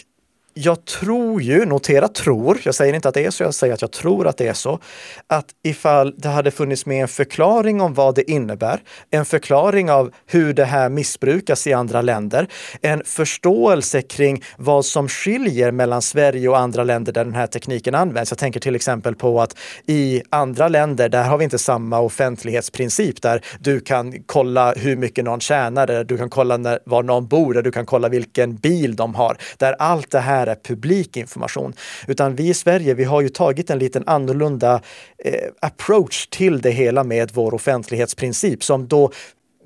jag 0.53 0.85
tror 0.85 1.41
ju, 1.41 1.65
notera 1.65 2.07
tror, 2.07 2.59
jag 2.63 2.75
säger 2.75 2.93
inte 2.93 3.07
att 3.07 3.13
det 3.13 3.25
är 3.25 3.31
så, 3.31 3.43
jag 3.43 3.53
säger 3.53 3.73
att 3.73 3.81
jag 3.81 3.91
tror 3.91 4.27
att 4.27 4.37
det 4.37 4.47
är 4.47 4.53
så, 4.53 4.79
att 5.27 5.45
ifall 5.63 6.13
det 6.17 6.29
hade 6.29 6.51
funnits 6.51 6.85
med 6.85 7.01
en 7.01 7.07
förklaring 7.07 7.81
om 7.81 7.93
vad 7.93 8.15
det 8.15 8.31
innebär, 8.31 8.79
en 9.11 9.25
förklaring 9.25 9.91
av 9.91 10.11
hur 10.25 10.53
det 10.53 10.65
här 10.65 10.89
missbrukas 10.89 11.67
i 11.67 11.73
andra 11.73 12.01
länder, 12.01 12.47
en 12.81 13.03
förståelse 13.05 14.01
kring 14.01 14.43
vad 14.57 14.85
som 14.85 15.07
skiljer 15.07 15.71
mellan 15.71 16.01
Sverige 16.01 16.49
och 16.49 16.57
andra 16.57 16.83
länder 16.83 17.13
där 17.13 17.25
den 17.25 17.35
här 17.35 17.47
tekniken 17.47 17.95
används. 17.95 18.31
Jag 18.31 18.37
tänker 18.37 18.59
till 18.59 18.75
exempel 18.75 19.15
på 19.15 19.41
att 19.41 19.57
i 19.85 20.21
andra 20.29 20.67
länder, 20.67 21.09
där 21.09 21.23
har 21.23 21.37
vi 21.37 21.43
inte 21.43 21.57
samma 21.57 21.99
offentlighetsprincip 21.99 23.21
där 23.21 23.41
du 23.59 23.79
kan 23.79 24.23
kolla 24.25 24.73
hur 24.73 24.95
mycket 24.95 25.25
någon 25.25 25.39
tjänar, 25.39 25.87
där 25.87 26.03
du 26.03 26.17
kan 26.17 26.29
kolla 26.29 26.57
när, 26.57 26.79
var 26.85 27.03
någon 27.03 27.27
bor, 27.27 27.53
där 27.53 27.61
du 27.61 27.71
kan 27.71 27.85
kolla 27.85 28.09
vilken 28.09 28.55
bil 28.55 28.95
de 28.95 29.15
har, 29.15 29.37
där 29.57 29.75
allt 29.79 30.11
det 30.11 30.19
här 30.19 30.40
här 30.41 30.47
är 30.47 30.55
publik 30.55 31.17
information. 31.17 31.73
Utan 32.07 32.35
vi 32.35 32.49
i 32.49 32.53
Sverige, 32.53 32.93
vi 32.93 33.03
har 33.03 33.21
ju 33.21 33.29
tagit 33.29 33.69
en 33.69 33.79
liten 33.79 34.03
annorlunda 34.07 34.81
eh, 35.25 35.33
approach 35.59 36.27
till 36.27 36.61
det 36.61 36.71
hela 36.71 37.03
med 37.03 37.31
vår 37.33 37.53
offentlighetsprincip 37.53 38.63
som 38.63 38.87
då 38.87 39.11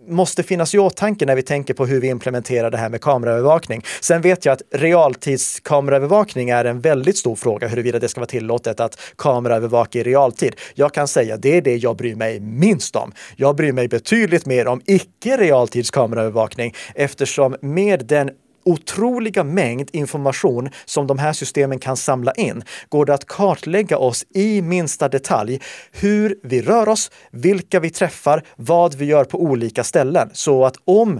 måste 0.07 0.43
finnas 0.43 0.75
i 0.75 0.79
åtanke 0.79 1.25
när 1.25 1.35
vi 1.35 1.41
tänker 1.41 1.73
på 1.73 1.85
hur 1.85 2.01
vi 2.01 2.07
implementerar 2.07 2.71
det 2.71 2.77
här 2.77 2.89
med 2.89 3.01
kameraövervakning. 3.01 3.81
Sen 4.01 4.21
vet 4.21 4.45
jag 4.45 4.53
att 4.53 4.61
realtidskameraövervakning 4.71 6.49
är 6.49 6.65
en 6.65 6.81
väldigt 6.81 7.17
stor 7.17 7.35
fråga, 7.35 7.67
huruvida 7.67 7.99
det 7.99 8.09
ska 8.09 8.21
vara 8.21 8.27
tillåtet 8.27 8.79
att 8.79 8.99
kameraövervaka 9.17 9.99
i 9.99 10.03
realtid. 10.03 10.55
Jag 10.75 10.93
kan 10.93 11.07
säga 11.07 11.37
det 11.37 11.57
är 11.57 11.61
det 11.61 11.75
jag 11.75 11.95
bryr 11.95 12.15
mig 12.15 12.39
minst 12.39 12.95
om. 12.95 13.11
Jag 13.35 13.55
bryr 13.55 13.71
mig 13.71 13.87
betydligt 13.87 14.45
mer 14.45 14.67
om 14.67 14.81
icke 14.85 15.37
realtidskameraövervakning 15.37 16.73
eftersom 16.95 17.55
med 17.61 18.05
den 18.05 18.29
otroliga 18.65 19.43
mängd 19.43 19.89
information 19.93 20.69
som 20.85 21.07
de 21.07 21.19
här 21.19 21.33
systemen 21.33 21.79
kan 21.79 21.97
samla 21.97 22.31
in 22.31 22.63
går 22.89 23.05
det 23.05 23.13
att 23.13 23.25
kartlägga 23.25 23.97
oss 23.97 24.25
i 24.33 24.61
minsta 24.61 25.09
detalj. 25.09 25.61
Hur 25.91 26.39
vi 26.43 26.61
rör 26.61 26.89
oss, 26.89 27.11
vilka 27.31 27.79
vi 27.79 27.89
träffar, 27.89 28.43
vad 28.55 28.95
vi 28.95 29.05
gör 29.05 29.23
på 29.23 29.41
olika 29.41 29.83
ställen. 29.83 30.29
Så 30.33 30.65
att 30.65 30.75
om 30.85 31.19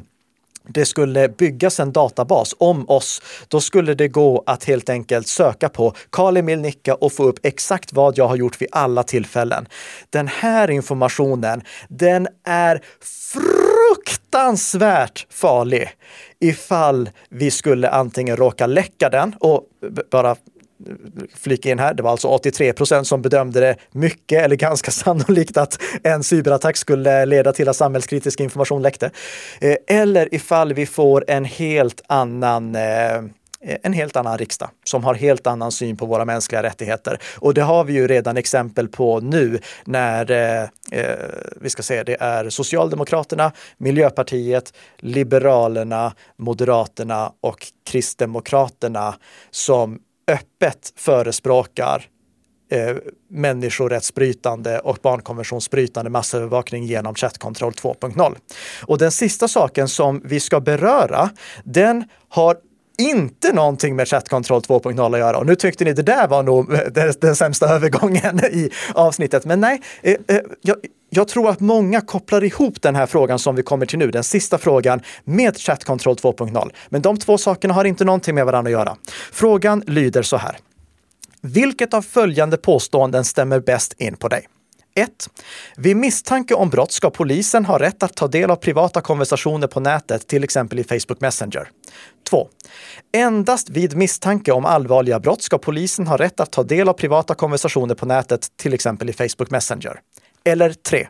det 0.68 0.86
skulle 0.86 1.30
byggas 1.30 1.80
en 1.80 1.92
databas 1.92 2.56
om 2.58 2.90
oss, 2.90 3.22
då 3.48 3.62
skulle 3.62 3.94
det 3.94 4.08
gå 4.08 4.44
att 4.46 4.64
helt 4.64 4.90
enkelt 4.90 5.28
söka 5.28 5.70
på 5.70 5.94
Karl 6.10 6.38
Emil 6.38 6.60
Nicka 6.60 6.96
och 6.96 7.14
få 7.14 7.24
upp 7.24 7.40
exakt 7.44 7.94
vad 7.94 8.18
jag 8.18 8.28
har 8.28 8.36
gjort 8.36 8.62
vid 8.62 8.70
alla 8.72 9.04
tillfällen. 9.04 9.68
Den 10.10 10.28
här 10.28 10.72
informationen, 10.72 11.62
den 11.90 12.28
är 12.44 12.82
fruktansvärt 13.34 15.28
farlig 15.30 15.90
ifall 16.40 17.10
vi 17.30 17.52
skulle 17.52 17.90
antingen 17.90 18.38
råka 18.38 18.68
läcka 18.68 19.10
den 19.10 19.36
och 19.40 19.64
bara 20.12 20.36
flika 21.34 21.72
in 21.72 21.80
här, 21.80 21.94
det 21.94 22.04
var 22.04 22.12
alltså 22.12 22.28
83 22.28 22.74
procent 22.74 23.08
som 23.08 23.22
bedömde 23.22 23.60
det 23.60 23.76
mycket 23.92 24.44
eller 24.44 24.56
ganska 24.56 24.92
sannolikt 25.06 25.58
att 25.58 25.82
en 26.04 26.24
cyberattack 26.24 26.78
skulle 26.78 27.26
leda 27.26 27.54
till 27.54 27.70
att 27.70 27.76
samhällskritisk 27.76 28.40
information 28.40 28.82
läckte. 28.82 29.12
Eh, 29.62 29.76
eller 29.88 30.36
ifall 30.36 30.74
vi 30.74 30.86
får 30.86 31.26
en 31.28 31.46
helt 31.46 32.02
annan 32.08 32.76
eh, 32.76 33.22
en 33.84 33.94
helt 33.94 34.16
annan 34.16 34.38
riksdag 34.38 34.70
som 34.84 35.04
har 35.04 35.14
helt 35.14 35.48
annan 35.48 35.72
syn 35.72 35.98
på 35.98 36.06
våra 36.06 36.26
mänskliga 36.26 36.64
rättigheter. 36.64 37.20
Och 37.38 37.54
det 37.54 37.62
har 37.62 37.84
vi 37.84 37.94
ju 37.94 38.08
redan 38.08 38.38
exempel 38.38 38.88
på 38.88 39.20
nu 39.20 39.60
när 39.86 40.32
eh, 40.32 40.62
eh, 40.92 41.16
vi 41.62 41.70
ska 41.70 41.84
säga 41.84 42.04
det 42.04 42.18
är 42.20 42.50
Socialdemokraterna, 42.50 43.52
Miljöpartiet, 43.78 44.74
Liberalerna, 44.98 46.14
Moderaterna 46.38 47.32
och 47.42 47.68
Kristdemokraterna 47.86 49.16
som 49.52 50.00
öppet 50.28 50.94
förespråkar 50.96 52.06
eh, 52.72 52.96
människorättsbrytande 53.30 54.80
och 54.80 54.98
barnkonventionsbrytande 55.02 56.10
massövervakning 56.10 56.86
genom 56.86 57.16
chattkontroll 57.16 57.74
2.0. 57.74 58.36
Och 58.82 58.98
den 58.98 59.12
sista 59.12 59.48
saken 59.48 59.88
som 59.88 60.22
vi 60.26 60.40
ska 60.40 60.60
beröra, 60.60 61.30
den 61.64 62.04
har 62.30 62.58
inte 62.98 63.54
någonting 63.54 63.96
med 63.96 64.08
chattkontroll 64.08 64.62
2.0 64.62 65.14
att 65.14 65.20
göra. 65.20 65.38
Och 65.38 65.46
nu 65.46 65.56
tyckte 65.56 65.86
ni 65.86 65.94
det 65.94 66.02
där 66.02 66.28
var 66.28 66.44
nog 66.44 66.74
eh, 66.74 66.80
den, 66.80 67.14
den 67.22 67.36
sämsta 67.36 67.70
övergången 67.76 68.46
i 68.46 68.70
avsnittet. 68.94 69.46
Men 69.46 69.60
nej, 69.62 69.82
eh, 70.02 70.16
eh, 70.28 70.40
jag, 70.62 70.78
jag, 71.10 71.28
tror 71.28 71.50
att 71.50 71.60
många 71.60 72.02
kopplar 72.02 72.44
ihop 72.44 72.82
den 72.82 72.96
här 72.96 73.06
frågan 73.06 73.40
som 73.40 73.56
vi 73.56 73.64
kommer 73.64 73.86
till 73.86 74.00
nu, 74.00 74.12
den 74.12 74.24
sista 74.24 74.58
frågan, 74.58 75.02
med 75.24 75.58
chattkontroll 75.58 76.16
2.0. 76.16 76.72
Men 76.90 77.02
de 77.02 77.18
två 77.18 77.38
sakerna 77.38 77.74
har 77.74 77.86
inte 77.86 78.06
någonting 78.06 78.36
med 78.36 78.46
varandra 78.46 78.70
att 78.70 78.72
göra. 78.72 78.96
Frågan 79.32 79.84
lyder 79.88 80.22
så 80.22 80.38
här. 80.38 80.58
Vilket 81.42 81.94
av 81.94 82.02
följande 82.02 82.58
påståenden 82.58 83.24
stämmer 83.24 83.60
bäst 83.60 83.94
in 83.98 84.16
på 84.18 84.28
dig? 84.28 84.48
1. 85.00 85.30
Vid 85.78 85.98
misstanke 85.98 86.54
om 86.54 86.70
brott 86.70 86.92
ska 86.92 87.10
polisen 87.10 87.66
ha 87.66 87.80
rätt 87.80 88.04
att 88.04 88.16
ta 88.16 88.28
del 88.28 88.52
av 88.52 88.56
privata 88.56 89.02
konversationer 89.02 89.68
på 89.68 89.80
nätet, 89.80 90.28
till 90.28 90.44
exempel 90.44 90.80
i 90.80 90.84
Facebook 90.84 91.22
Messenger. 91.22 91.70
2. 92.30 92.48
Endast 93.18 93.70
vid 93.70 93.96
misstanke 93.96 94.52
om 94.52 94.66
allvarliga 94.66 95.20
brott 95.20 95.42
ska 95.42 95.58
polisen 95.58 96.08
ha 96.08 96.18
rätt 96.18 96.40
att 96.40 96.52
ta 96.52 96.64
del 96.64 96.90
av 96.90 96.94
privata 96.94 97.36
konversationer 97.36 97.96
på 97.96 98.06
nätet, 98.06 98.48
till 98.58 98.74
exempel 98.74 99.10
i 99.10 99.14
Facebook 99.14 99.52
Messenger. 99.52 100.00
Eller 100.46 100.74
3. 100.74 101.08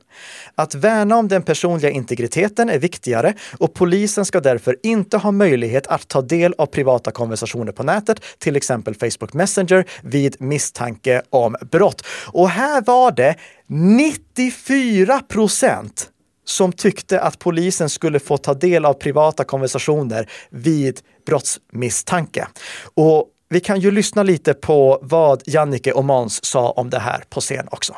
Att 0.56 0.76
värna 0.76 1.18
om 1.18 1.28
den 1.28 1.44
personliga 1.44 1.92
integriteten 1.92 2.70
är 2.70 2.80
viktigare 2.80 3.34
och 3.58 3.74
polisen 3.74 4.26
ska 4.26 4.40
därför 4.40 4.78
inte 4.84 5.18
ha 5.18 5.32
möjlighet 5.32 5.88
att 5.88 6.08
ta 6.08 6.22
del 6.22 6.54
av 6.58 6.66
privata 6.66 7.12
konversationer 7.12 7.72
på 7.72 7.84
nätet, 7.84 8.22
till 8.38 8.56
exempel 8.56 8.96
Facebook 8.96 9.34
Messenger, 9.34 9.86
vid 10.02 10.42
misstanke 10.42 11.22
om 11.30 11.56
brott. 11.72 12.06
Och 12.28 12.50
här 12.50 12.82
var 12.82 13.12
det 13.12 13.36
94 13.68 15.20
procent 15.20 16.10
som 16.46 16.72
tyckte 16.72 17.22
att 17.22 17.40
polisen 17.40 17.90
skulle 17.90 18.20
få 18.20 18.38
ta 18.38 18.54
del 18.54 18.86
av 18.86 18.94
privata 18.94 19.44
konversationer 19.44 20.30
vid 20.50 21.00
brottsmisstanke. 21.26 22.48
Och 22.94 23.28
vi 23.50 23.60
kan 23.60 23.80
ju 23.80 23.92
lyssna 23.92 24.24
lite 24.24 24.54
på 24.54 25.00
vad 25.02 25.42
Jannike 25.46 25.92
och 25.92 26.06
Måns 26.06 26.46
sa 26.46 26.70
om 26.70 26.90
det 26.90 27.00
här 27.00 27.24
på 27.30 27.42
scen 27.42 27.68
också. 27.72 27.96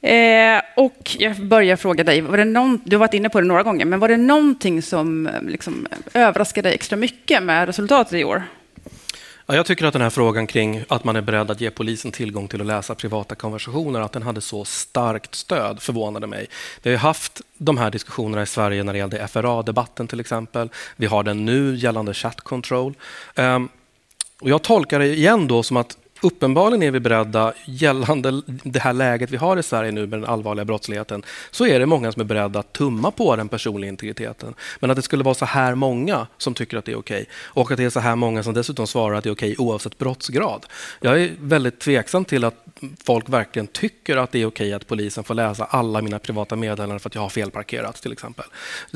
Eh, 0.00 0.60
och 0.76 1.16
jag 1.18 1.36
börjar 1.46 1.76
fråga 1.76 2.04
dig, 2.04 2.20
var 2.20 2.36
det 2.36 2.44
någon, 2.44 2.80
du 2.84 2.96
har 2.96 3.00
varit 3.00 3.14
inne 3.14 3.28
på 3.28 3.40
det 3.40 3.46
några 3.46 3.62
gånger, 3.62 3.84
men 3.84 4.00
var 4.00 4.08
det 4.08 4.16
någonting 4.16 4.82
som 4.82 5.26
eh, 5.26 5.42
liksom, 5.42 5.86
överraskade 6.14 6.68
dig 6.68 6.74
extra 6.74 6.96
mycket 6.96 7.42
med 7.42 7.66
resultatet 7.66 8.12
i 8.12 8.24
år? 8.24 8.42
Ja, 9.50 9.54
jag 9.54 9.66
tycker 9.66 9.86
att 9.86 9.92
den 9.92 10.02
här 10.02 10.10
frågan 10.10 10.46
kring 10.46 10.84
att 10.88 11.04
man 11.04 11.16
är 11.16 11.20
beredd 11.20 11.50
att 11.50 11.60
ge 11.60 11.70
polisen 11.70 12.12
tillgång 12.12 12.48
till 12.48 12.60
att 12.60 12.66
läsa 12.66 12.94
privata 12.94 13.34
konversationer, 13.34 14.00
att 14.00 14.12
den 14.12 14.22
hade 14.22 14.40
så 14.40 14.64
starkt 14.64 15.34
stöd 15.34 15.82
förvånade 15.82 16.26
mig. 16.26 16.46
Vi 16.82 16.90
har 16.90 16.98
haft 16.98 17.40
de 17.58 17.78
här 17.78 17.90
diskussionerna 17.90 18.42
i 18.42 18.46
Sverige 18.46 18.84
när 18.84 18.92
det 18.92 18.98
gällde 18.98 19.28
FRA-debatten 19.28 20.08
till 20.08 20.20
exempel. 20.20 20.70
Vi 20.96 21.06
har 21.06 21.22
den 21.22 21.44
nu 21.44 21.76
gällande 21.76 22.14
chat 22.14 22.40
control. 22.40 22.94
Um, 23.34 23.68
och 24.40 24.50
jag 24.50 24.62
tolkar 24.62 24.98
det 24.98 25.06
igen 25.06 25.48
då 25.48 25.62
som 25.62 25.76
att 25.76 25.96
uppenbarligen 26.20 26.82
är 26.82 26.90
vi 26.90 27.00
beredda, 27.00 27.52
gällande 27.64 28.42
det 28.46 28.78
här 28.78 28.92
läget 28.92 29.30
vi 29.30 29.36
har 29.36 29.56
i 29.56 29.62
Sverige 29.62 29.92
nu 29.92 30.06
med 30.06 30.20
den 30.20 30.30
allvarliga 30.30 30.64
brottsligheten, 30.64 31.22
så 31.50 31.66
är 31.66 31.78
det 31.78 31.86
många 31.86 32.12
som 32.12 32.20
är 32.20 32.24
beredda 32.24 32.58
att 32.58 32.72
tumma 32.72 33.10
på 33.10 33.36
den 33.36 33.48
personliga 33.48 33.88
integriteten. 33.88 34.54
Men 34.80 34.90
att 34.90 34.96
det 34.96 35.02
skulle 35.02 35.24
vara 35.24 35.34
så 35.34 35.44
här 35.44 35.74
många 35.74 36.26
som 36.38 36.54
tycker 36.54 36.76
att 36.76 36.84
det 36.84 36.92
är 36.92 36.98
okej 36.98 37.26
och 37.42 37.70
att 37.70 37.76
det 37.76 37.84
är 37.84 37.90
så 37.90 38.00
här 38.00 38.16
många 38.16 38.42
som 38.42 38.54
dessutom 38.54 38.86
svarar 38.86 39.16
att 39.16 39.24
det 39.24 39.30
är 39.30 39.34
okej 39.34 39.54
oavsett 39.58 39.98
brottsgrad. 39.98 40.66
Jag 41.00 41.22
är 41.22 41.30
väldigt 41.40 41.78
tveksam 41.78 42.24
till 42.24 42.44
att 42.44 42.64
folk 43.04 43.28
verkligen 43.28 43.66
tycker 43.66 44.16
att 44.16 44.32
det 44.32 44.42
är 44.42 44.46
okej 44.46 44.72
att 44.72 44.86
polisen 44.86 45.24
får 45.24 45.34
läsa 45.34 45.64
alla 45.64 46.02
mina 46.02 46.18
privata 46.18 46.56
meddelanden 46.56 47.00
för 47.00 47.08
att 47.08 47.14
jag 47.14 47.22
har 47.22 47.28
felparkerat 47.28 48.02
till 48.02 48.12
exempel. 48.12 48.44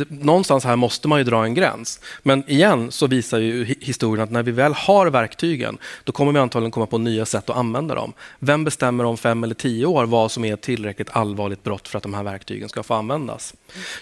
Någonstans 0.08 0.64
här 0.64 0.76
måste 0.76 1.08
man 1.08 1.18
ju 1.18 1.24
dra 1.24 1.44
en 1.44 1.54
gräns. 1.54 2.00
Men 2.22 2.50
igen 2.50 2.90
så 2.90 3.06
visar 3.06 3.38
ju 3.38 3.64
historien 3.80 4.24
att 4.24 4.30
när 4.30 4.42
vi 4.42 4.52
väl 4.52 4.72
har 4.74 5.06
verktygen, 5.06 5.78
då 6.04 6.12
kommer 6.12 6.32
vi 6.32 6.38
antagligen 6.38 6.70
komma 6.70 6.87
på 6.87 6.98
nya 6.98 7.12
nya 7.12 7.27
sätt 7.27 7.51
att 7.51 7.57
använda 7.57 7.94
dem. 7.94 8.12
Vem 8.38 8.64
bestämmer 8.64 9.05
om 9.05 9.16
fem 9.16 9.44
eller 9.44 9.55
tio 9.55 9.87
år 9.87 10.07
vad 10.07 10.31
som 10.31 10.44
är 10.44 10.55
ett 10.55 10.62
tillräckligt 10.62 11.11
allvarligt 11.12 11.62
brott 11.62 11.88
för 11.88 11.98
att 11.98 12.03
de 12.03 12.14
här 12.14 12.22
verktygen 12.22 12.68
ska 12.68 12.83
få 12.83 12.94
användas? 12.94 13.55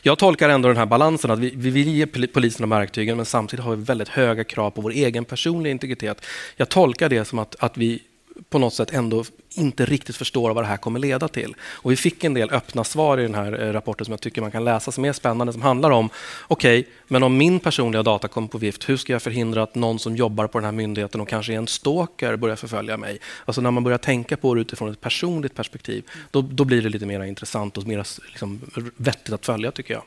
Jag 0.02 0.18
tolkar 0.18 0.48
ändå 0.48 0.68
den 0.68 0.76
här 0.76 0.86
balansen 0.86 1.30
att 1.30 1.38
vi, 1.38 1.52
vi 1.56 1.70
vill 1.70 1.88
ge 1.88 2.06
polisen 2.06 2.62
de 2.62 2.72
här 2.72 2.80
verktygen 2.80 3.16
men 3.16 3.26
samtidigt 3.26 3.64
har 3.64 3.76
vi 3.76 3.84
väldigt 3.84 4.08
höga 4.08 4.44
krav 4.44 4.70
på 4.70 4.80
vår 4.80 4.90
egen 4.90 5.24
personliga 5.24 5.70
integritet. 5.70 6.24
Jag 6.56 6.68
tolkar 6.68 7.08
det 7.08 7.24
som 7.24 7.38
att, 7.38 7.56
att 7.58 7.76
vi 7.76 8.02
på 8.50 8.58
något 8.58 8.74
sätt 8.74 8.92
ändå 8.92 9.24
inte 9.54 9.84
riktigt 9.84 10.16
förstår 10.16 10.54
vad 10.54 10.64
det 10.64 10.68
här 10.68 10.76
kommer 10.76 11.00
leda 11.00 11.28
till. 11.28 11.54
Och 11.60 11.90
vi 11.90 11.96
fick 11.96 12.24
en 12.24 12.34
del 12.34 12.50
öppna 12.50 12.84
svar 12.84 13.18
i 13.18 13.22
den 13.22 13.34
här 13.34 13.62
eh, 13.62 13.72
rapporten 13.72 14.04
som 14.04 14.12
jag 14.12 14.20
tycker 14.20 14.40
man 14.40 14.50
kan 14.50 14.64
läsa 14.64 14.92
som 14.92 15.04
är 15.04 15.12
spännande, 15.12 15.52
som 15.52 15.62
handlar 15.62 15.90
om 15.90 16.10
okej, 16.48 16.80
okay, 16.80 16.92
men 17.08 17.22
om 17.22 17.36
min 17.36 17.60
personliga 17.60 18.02
data 18.02 18.28
kommer 18.28 18.48
på 18.48 18.58
vift, 18.58 18.88
hur 18.88 18.96
ska 18.96 19.12
jag 19.12 19.22
förhindra 19.22 19.62
att 19.62 19.74
någon 19.74 19.98
som 19.98 20.16
jobbar 20.16 20.46
på 20.46 20.58
den 20.58 20.64
här 20.64 20.72
myndigheten 20.72 21.20
och 21.20 21.28
kanske 21.28 21.52
är 21.52 21.56
en 21.56 21.66
stalker 21.66 22.36
börjar 22.36 22.56
förfölja 22.56 22.96
mig? 22.96 23.18
Alltså 23.44 23.60
när 23.60 23.70
man 23.70 23.84
börjar 23.84 23.98
tänka 23.98 24.36
på 24.36 24.54
det 24.54 24.60
utifrån 24.60 24.90
ett 24.90 25.00
personligt 25.00 25.54
perspektiv, 25.54 26.04
då, 26.30 26.42
då 26.42 26.64
blir 26.64 26.82
det 26.82 26.88
lite 26.88 27.06
mer 27.06 27.22
intressant 27.24 27.78
och 27.78 27.86
mer 27.86 28.06
liksom, 28.28 28.60
vettigt 28.96 29.32
att 29.32 29.46
följa 29.46 29.72
tycker 29.72 29.94
jag. 29.94 30.02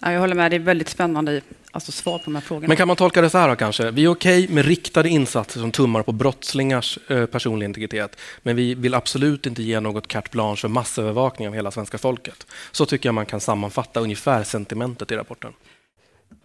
Ja, 0.00 0.12
jag 0.12 0.20
håller 0.20 0.34
med, 0.34 0.50
det 0.50 0.56
är 0.56 0.60
väldigt 0.60 0.88
spännande 0.88 1.40
alltså 1.70 1.92
svar 1.92 2.18
på 2.18 2.24
de 2.24 2.34
här 2.34 2.42
frågorna. 2.42 2.68
Men 2.68 2.76
kan 2.76 2.88
man 2.88 2.96
tolka 2.96 3.20
det 3.20 3.30
så 3.30 3.38
här 3.38 3.48
då, 3.48 3.56
kanske? 3.56 3.90
Vi 3.90 4.04
är 4.04 4.08
okej 4.08 4.44
okay 4.44 4.54
med 4.54 4.64
riktade 4.64 5.08
insatser 5.08 5.60
som 5.60 5.70
tummar 5.72 6.02
på 6.02 6.12
brottslingars 6.12 6.98
eh, 7.08 7.26
personlig 7.26 7.66
integritet, 7.66 8.16
men 8.42 8.56
vi 8.56 8.74
vill 8.74 8.94
absolut 8.94 9.46
inte 9.46 9.62
ge 9.62 9.80
något 9.80 10.08
carte 10.08 10.28
blanche 10.30 10.56
för 10.56 10.68
massövervakning 10.68 11.48
av 11.48 11.54
hela 11.54 11.70
svenska 11.70 11.98
folket. 11.98 12.46
Så 12.72 12.86
tycker 12.86 13.08
jag 13.08 13.14
man 13.14 13.26
kan 13.26 13.40
sammanfatta 13.40 14.00
ungefär 14.00 14.42
sentimentet 14.42 15.10
i 15.10 15.16
rapporten. 15.16 15.52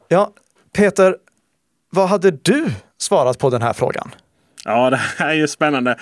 Ja, 0.07 0.33
Peter, 0.73 1.17
vad 1.89 2.09
hade 2.09 2.31
du 2.31 2.73
svarat 2.97 3.39
på 3.39 3.49
den 3.49 3.61
här 3.61 3.73
frågan? 3.73 4.11
Ja, 4.65 4.89
det 4.89 4.97
här 5.17 5.29
är 5.29 5.33
ju 5.33 5.47
spännande. 5.47 5.95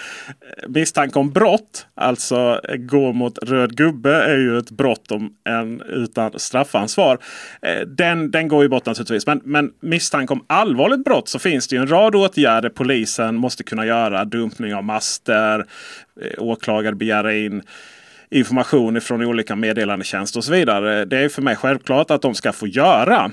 Misstanke 0.68 1.20
om 1.20 1.32
brott, 1.32 1.88
alltså 1.96 2.62
gå 2.78 3.14
mot 3.14 3.38
röd 3.38 3.76
gubbe, 3.76 4.16
är 4.16 4.38
ju 4.38 4.58
ett 4.58 4.72
brott 4.72 5.12
om 5.12 5.34
en 5.50 5.82
utan 5.82 6.40
straffansvar. 6.40 7.18
Eh, 7.62 7.88
den, 7.88 8.32
den 8.32 8.48
går 8.48 8.64
ju 8.64 8.70
bort 8.70 8.86
naturligtvis. 8.86 9.28
Men, 9.28 9.42
men 9.44 9.72
misstanke 9.82 10.34
om 10.34 10.46
allvarligt 10.48 11.04
brott 11.04 11.28
så 11.28 11.40
finns 11.40 11.68
det 11.68 11.76
ju 11.76 11.82
en 11.82 11.88
rad 11.88 12.16
åtgärder 12.16 12.70
polisen 12.70 13.36
måste 13.36 13.64
kunna 13.64 13.86
göra. 13.86 14.26
Dumpning 14.26 14.76
av 14.76 14.84
master, 14.84 15.66
eh, 16.22 16.44
åklagare 16.44 16.96
begära 16.96 17.36
in 17.36 17.64
information 18.32 19.02
från 19.02 19.22
olika 19.22 19.56
meddelandetjänster 19.56 20.40
och 20.40 20.44
så 20.44 20.52
vidare. 20.52 21.06
Det 21.06 21.18
är 21.18 21.30
för 21.30 21.42
mig 21.42 21.56
självklart 21.56 22.12
att 22.12 22.22
de 22.22 22.36
ska 22.36 22.52
få 22.52 22.68
göra. 22.68 23.32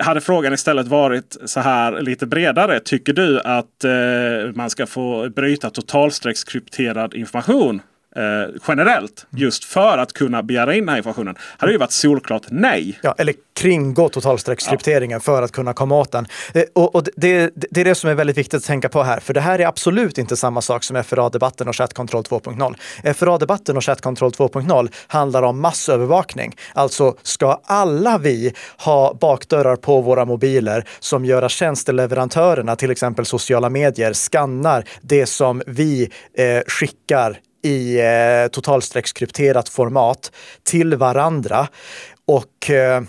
Hade 0.00 0.20
frågan 0.20 0.52
istället 0.52 0.86
varit 0.86 1.36
så 1.44 1.60
här 1.60 2.00
lite 2.00 2.26
bredare. 2.26 2.80
Tycker 2.80 3.12
du 3.12 3.40
att 3.40 3.84
eh, 3.84 4.52
man 4.54 4.70
ska 4.70 4.86
få 4.86 5.28
bryta 5.28 5.70
totalstreckskrypterad 5.70 7.14
information 7.14 7.82
eh, 8.16 8.22
generellt. 8.68 9.26
Just 9.30 9.64
för 9.64 9.98
att 9.98 10.12
kunna 10.12 10.42
begära 10.42 10.74
in 10.74 10.80
den 10.80 10.88
här 10.88 10.96
informationen. 10.96 11.36
hade 11.58 11.72
ju 11.72 11.78
varit 11.78 11.92
solklart 11.92 12.42
nej. 12.50 12.98
Ja, 13.02 13.14
eller 13.18 13.34
kringgå 13.56 14.08
totalstreckskrypteringen 14.08 15.16
ja. 15.16 15.20
för 15.20 15.42
att 15.42 15.52
kunna 15.52 15.72
komma 15.72 15.96
åt 15.96 16.12
den. 16.12 16.26
Eh, 16.54 16.62
och, 16.74 16.94
och 16.94 17.02
det, 17.16 17.50
det, 17.70 17.80
är 17.80 17.84
det 17.84 17.94
som 17.94 18.10
är 18.10 18.14
väldigt 18.14 18.38
viktigt 18.38 18.54
att 18.54 18.64
tänka 18.64 18.88
på 18.88 19.02
här, 19.02 19.20
för 19.20 19.34
det 19.34 19.40
här 19.40 19.58
är 19.58 19.66
absolut 19.66 20.18
inte 20.18 20.36
samma 20.36 20.60
sak 20.60 20.84
som 20.84 21.04
FRA-debatten 21.04 21.68
och 21.68 21.76
chattkontroll 21.76 22.22
2.0. 22.22 23.14
FRA-debatten 23.14 23.76
och 23.76 23.84
chattkontroll 23.84 24.30
2.0 24.30 24.92
handlar 25.06 25.42
om 25.42 25.60
massövervakning. 25.60 26.54
Alltså, 26.74 27.14
ska 27.22 27.60
alla 27.64 28.18
vi 28.18 28.54
ha 28.78 29.14
bakdörrar 29.20 29.76
på 29.76 30.00
våra 30.00 30.24
mobiler 30.24 30.84
som 30.98 31.24
gör 31.24 31.42
att 31.42 31.50
tjänsteleverantörerna, 31.50 32.76
till 32.76 32.90
exempel 32.90 33.24
sociala 33.24 33.70
medier, 33.70 34.12
skannar 34.12 34.84
det 35.00 35.26
som 35.26 35.62
vi 35.66 36.10
eh, 36.34 36.60
skickar 36.66 37.38
i 37.62 38.00
eh, 38.00 38.48
totalstreckskrypterat 38.52 39.68
format 39.68 40.32
till 40.62 40.94
varandra. 40.94 41.68
Och 42.26 42.70
eh, 42.70 43.02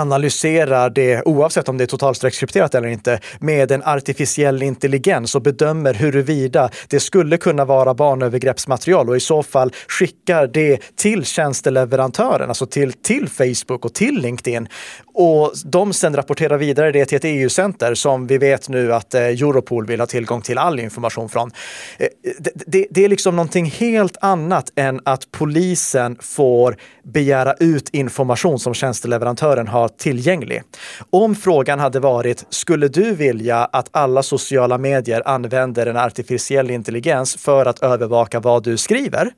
analyserar 0.00 0.90
det, 0.90 1.22
oavsett 1.22 1.68
om 1.68 1.78
det 1.78 1.84
är 1.84 1.86
totalstreckskrypterat 1.86 2.74
eller 2.74 2.88
inte, 2.88 3.20
med 3.38 3.72
en 3.72 3.82
artificiell 3.84 4.62
intelligens 4.62 5.34
och 5.34 5.42
bedömer 5.42 5.94
huruvida 5.94 6.70
det 6.88 7.00
skulle 7.00 7.36
kunna 7.36 7.64
vara 7.64 7.94
barnövergreppsmaterial 7.94 9.08
och 9.08 9.16
i 9.16 9.20
så 9.20 9.42
fall 9.42 9.72
skickar 9.88 10.46
det 10.46 10.80
till 10.96 11.24
tjänsteleverantören, 11.24 12.48
alltså 12.48 12.66
till, 12.66 12.92
till 12.92 13.28
Facebook 13.28 13.84
och 13.84 13.94
till 13.94 14.20
LinkedIn. 14.20 14.68
Och 15.14 15.52
de 15.64 15.92
sen 15.92 16.16
rapporterar 16.16 16.58
vidare 16.58 16.92
det 16.92 17.04
till 17.04 17.16
ett 17.16 17.24
EU-center 17.24 17.94
som 17.94 18.26
vi 18.26 18.38
vet 18.38 18.68
nu 18.68 18.94
att 18.94 19.14
eh, 19.14 19.22
Europol 19.22 19.86
vill 19.86 20.00
ha 20.00 20.06
tillgång 20.06 20.42
till 20.42 20.58
all 20.58 20.80
information 20.80 21.28
från. 21.28 21.50
Eh, 21.98 22.06
eh, 22.06 22.10
det, 22.38 22.50
det, 22.66 22.86
det 22.90 23.04
är 23.04 23.08
liksom 23.08 23.36
någonting 23.36 23.66
helt 23.66 24.16
annat 24.20 24.72
än 24.76 25.00
att 25.04 25.30
polisen 25.30 26.16
får 26.20 26.76
begära 27.04 27.54
ut 27.54 27.88
information 27.92 28.58
som 28.58 28.74
tjänsteleverantören 28.74 29.68
har 29.68 29.88
tillgänglig. 29.98 30.62
Om 31.10 31.34
frågan 31.34 31.78
hade 31.78 32.00
varit, 32.00 32.46
skulle 32.50 32.88
du 32.88 33.14
vilja 33.14 33.64
att 33.64 33.88
alla 33.90 34.22
sociala 34.22 34.78
medier 34.78 35.22
använder 35.28 35.86
en 35.86 35.96
artificiell 35.96 36.70
intelligens 36.70 37.36
för 37.36 37.66
att 37.66 37.82
övervaka 37.82 38.40
vad 38.40 38.62
du 38.62 38.76
skriver? 38.76 39.30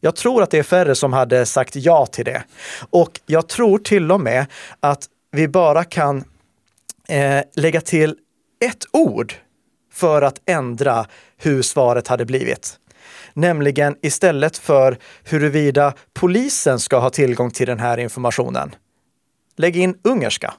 Jag 0.00 0.16
tror 0.16 0.42
att 0.42 0.50
det 0.50 0.58
är 0.58 0.62
färre 0.62 0.94
som 0.94 1.12
hade 1.12 1.46
sagt 1.46 1.76
ja 1.76 2.06
till 2.06 2.24
det. 2.24 2.42
Och 2.90 3.20
jag 3.26 3.48
tror 3.48 3.78
till 3.78 4.12
och 4.12 4.20
med 4.20 4.46
att 4.80 5.06
vi 5.32 5.48
bara 5.48 5.84
kan 5.84 6.24
eh, 7.08 7.40
lägga 7.56 7.80
till 7.80 8.16
ett 8.64 8.84
ord 8.92 9.34
för 9.92 10.22
att 10.22 10.40
ändra 10.46 11.06
hur 11.36 11.62
svaret 11.62 12.08
hade 12.08 12.24
blivit. 12.24 12.78
Nämligen 13.34 13.96
istället 14.02 14.58
för 14.58 14.98
huruvida 15.24 15.94
polisen 16.14 16.78
ska 16.78 16.98
ha 16.98 17.10
tillgång 17.10 17.50
till 17.50 17.66
den 17.66 17.78
här 17.78 17.98
informationen. 17.98 18.74
Lägg 19.58 19.76
in 19.76 19.94
ungerska. 20.04 20.54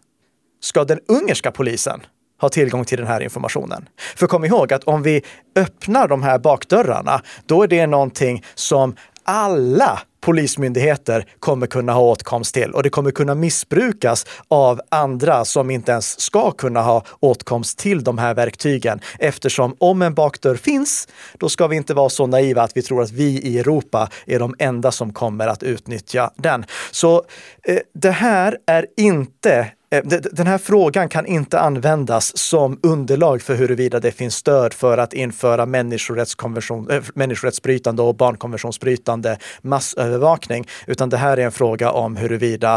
Ska 0.61 0.83
den 0.83 0.99
ungerska 1.07 1.51
polisen 1.51 2.01
ha 2.41 2.49
tillgång 2.49 2.85
till 2.85 2.97
den 2.97 3.07
här 3.07 3.21
informationen? 3.21 3.89
För 4.15 4.27
kom 4.27 4.45
ihåg 4.45 4.73
att 4.73 4.83
om 4.83 5.03
vi 5.03 5.21
öppnar 5.55 6.07
de 6.07 6.23
här 6.23 6.39
bakdörrarna, 6.39 7.21
då 7.45 7.63
är 7.63 7.67
det 7.67 7.87
någonting 7.87 8.43
som 8.55 8.95
alla 9.23 9.99
polismyndigheter 10.21 11.25
kommer 11.39 11.67
kunna 11.67 11.93
ha 11.93 12.01
åtkomst 12.01 12.53
till 12.53 12.71
och 12.71 12.83
det 12.83 12.89
kommer 12.89 13.11
kunna 13.11 13.35
missbrukas 13.35 14.25
av 14.47 14.81
andra 14.89 15.45
som 15.45 15.69
inte 15.69 15.91
ens 15.91 16.19
ska 16.19 16.51
kunna 16.51 16.81
ha 16.81 17.03
åtkomst 17.19 17.79
till 17.79 18.03
de 18.03 18.17
här 18.17 18.33
verktygen. 18.33 18.99
Eftersom 19.19 19.75
om 19.79 20.01
en 20.01 20.13
bakdörr 20.13 20.55
finns, 20.55 21.07
då 21.37 21.49
ska 21.49 21.67
vi 21.67 21.75
inte 21.75 21.93
vara 21.93 22.09
så 22.09 22.27
naiva 22.27 22.61
att 22.61 22.77
vi 22.77 22.81
tror 22.81 23.01
att 23.01 23.11
vi 23.11 23.41
i 23.41 23.59
Europa 23.59 24.09
är 24.25 24.39
de 24.39 24.55
enda 24.59 24.91
som 24.91 25.13
kommer 25.13 25.47
att 25.47 25.63
utnyttja 25.63 26.31
den. 26.35 26.65
Så 26.91 27.23
eh, 27.63 27.79
det 27.93 28.11
här 28.11 28.57
är 28.65 28.85
inte 28.97 29.71
Eh, 29.91 30.03
den 30.31 30.47
här 30.47 30.57
frågan 30.57 31.09
kan 31.09 31.25
inte 31.25 31.59
användas 31.59 32.37
som 32.37 32.79
underlag 32.83 33.41
för 33.41 33.55
huruvida 33.55 33.99
det 33.99 34.11
finns 34.11 34.35
stöd 34.35 34.73
för 34.73 34.97
att 34.97 35.13
införa 35.13 35.65
människorättskonvention, 35.65 36.89
äh, 36.89 37.03
människorättsbrytande 37.13 38.01
och 38.01 38.15
barnkonventionsbrytande 38.15 39.37
massövervakning, 39.61 40.67
utan 40.87 41.09
det 41.09 41.17
här 41.17 41.37
är 41.37 41.45
en 41.45 41.51
fråga 41.51 41.91
om 41.91 42.15
huruvida 42.15 42.75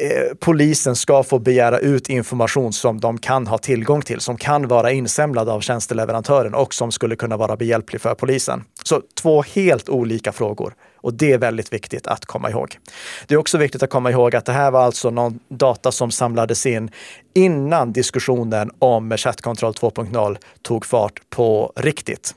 eh, 0.00 0.34
polisen 0.40 0.96
ska 0.96 1.22
få 1.22 1.38
begära 1.38 1.78
ut 1.78 2.08
information 2.08 2.72
som 2.72 3.00
de 3.00 3.18
kan 3.18 3.46
ha 3.46 3.58
tillgång 3.58 4.02
till, 4.02 4.20
som 4.20 4.36
kan 4.36 4.68
vara 4.68 4.92
insamlad 4.92 5.48
av 5.48 5.60
tjänsteleverantören 5.60 6.54
och 6.54 6.74
som 6.74 6.92
skulle 6.92 7.16
kunna 7.16 7.36
vara 7.36 7.56
behjälplig 7.56 8.00
för 8.00 8.14
polisen. 8.14 8.64
Så 8.84 9.02
två 9.22 9.42
helt 9.42 9.88
olika 9.88 10.32
frågor. 10.32 10.74
Och 11.02 11.14
det 11.14 11.32
är 11.32 11.38
väldigt 11.38 11.72
viktigt 11.72 12.06
att 12.06 12.24
komma 12.24 12.50
ihåg. 12.50 12.78
Det 13.26 13.34
är 13.34 13.38
också 13.38 13.58
viktigt 13.58 13.82
att 13.82 13.90
komma 13.90 14.10
ihåg 14.10 14.36
att 14.36 14.44
det 14.44 14.52
här 14.52 14.70
var 14.70 14.82
alltså 14.82 15.10
någon 15.10 15.38
data 15.48 15.92
som 15.92 16.10
samlades 16.10 16.66
in 16.66 16.90
innan 17.34 17.92
diskussionen 17.92 18.70
om 18.78 19.16
chattkontroll 19.16 19.72
2.0 19.72 20.36
tog 20.62 20.86
fart 20.86 21.20
på 21.30 21.72
riktigt. 21.76 22.34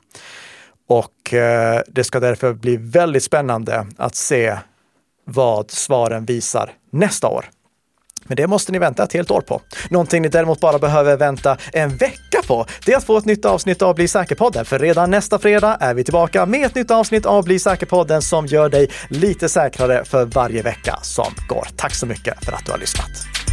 Och 0.88 1.34
eh, 1.34 1.80
det 1.86 2.04
ska 2.04 2.20
därför 2.20 2.52
bli 2.52 2.76
väldigt 2.76 3.22
spännande 3.22 3.86
att 3.96 4.14
se 4.14 4.58
vad 5.24 5.70
svaren 5.70 6.24
visar 6.24 6.72
nästa 6.90 7.28
år. 7.28 7.50
Men 8.26 8.36
det 8.36 8.46
måste 8.46 8.72
ni 8.72 8.78
vänta 8.78 9.02
ett 9.02 9.12
helt 9.12 9.30
år 9.30 9.40
på. 9.40 9.60
Någonting 9.90 10.22
ni 10.22 10.28
däremot 10.28 10.60
bara 10.60 10.78
behöver 10.78 11.16
vänta 11.16 11.56
en 11.72 11.96
vecka 11.96 12.42
på, 12.46 12.66
det 12.86 12.92
är 12.92 12.96
att 12.96 13.04
få 13.04 13.18
ett 13.18 13.24
nytt 13.24 13.44
avsnitt 13.44 13.82
av 13.82 13.94
Bli 13.94 14.08
säker-podden. 14.08 14.64
För 14.64 14.78
redan 14.78 15.10
nästa 15.10 15.38
fredag 15.38 15.76
är 15.80 15.94
vi 15.94 16.04
tillbaka 16.04 16.46
med 16.46 16.66
ett 16.66 16.74
nytt 16.74 16.90
avsnitt 16.90 17.26
av 17.26 17.44
Bli 17.44 17.58
säker-podden 17.58 18.22
som 18.22 18.46
gör 18.46 18.68
dig 18.68 18.90
lite 19.08 19.48
säkrare 19.48 20.04
för 20.04 20.24
varje 20.24 20.62
vecka 20.62 20.98
som 21.02 21.34
går. 21.48 21.68
Tack 21.76 21.94
så 21.94 22.06
mycket 22.06 22.44
för 22.44 22.52
att 22.52 22.64
du 22.66 22.72
har 22.72 22.78
lyssnat. 22.78 23.43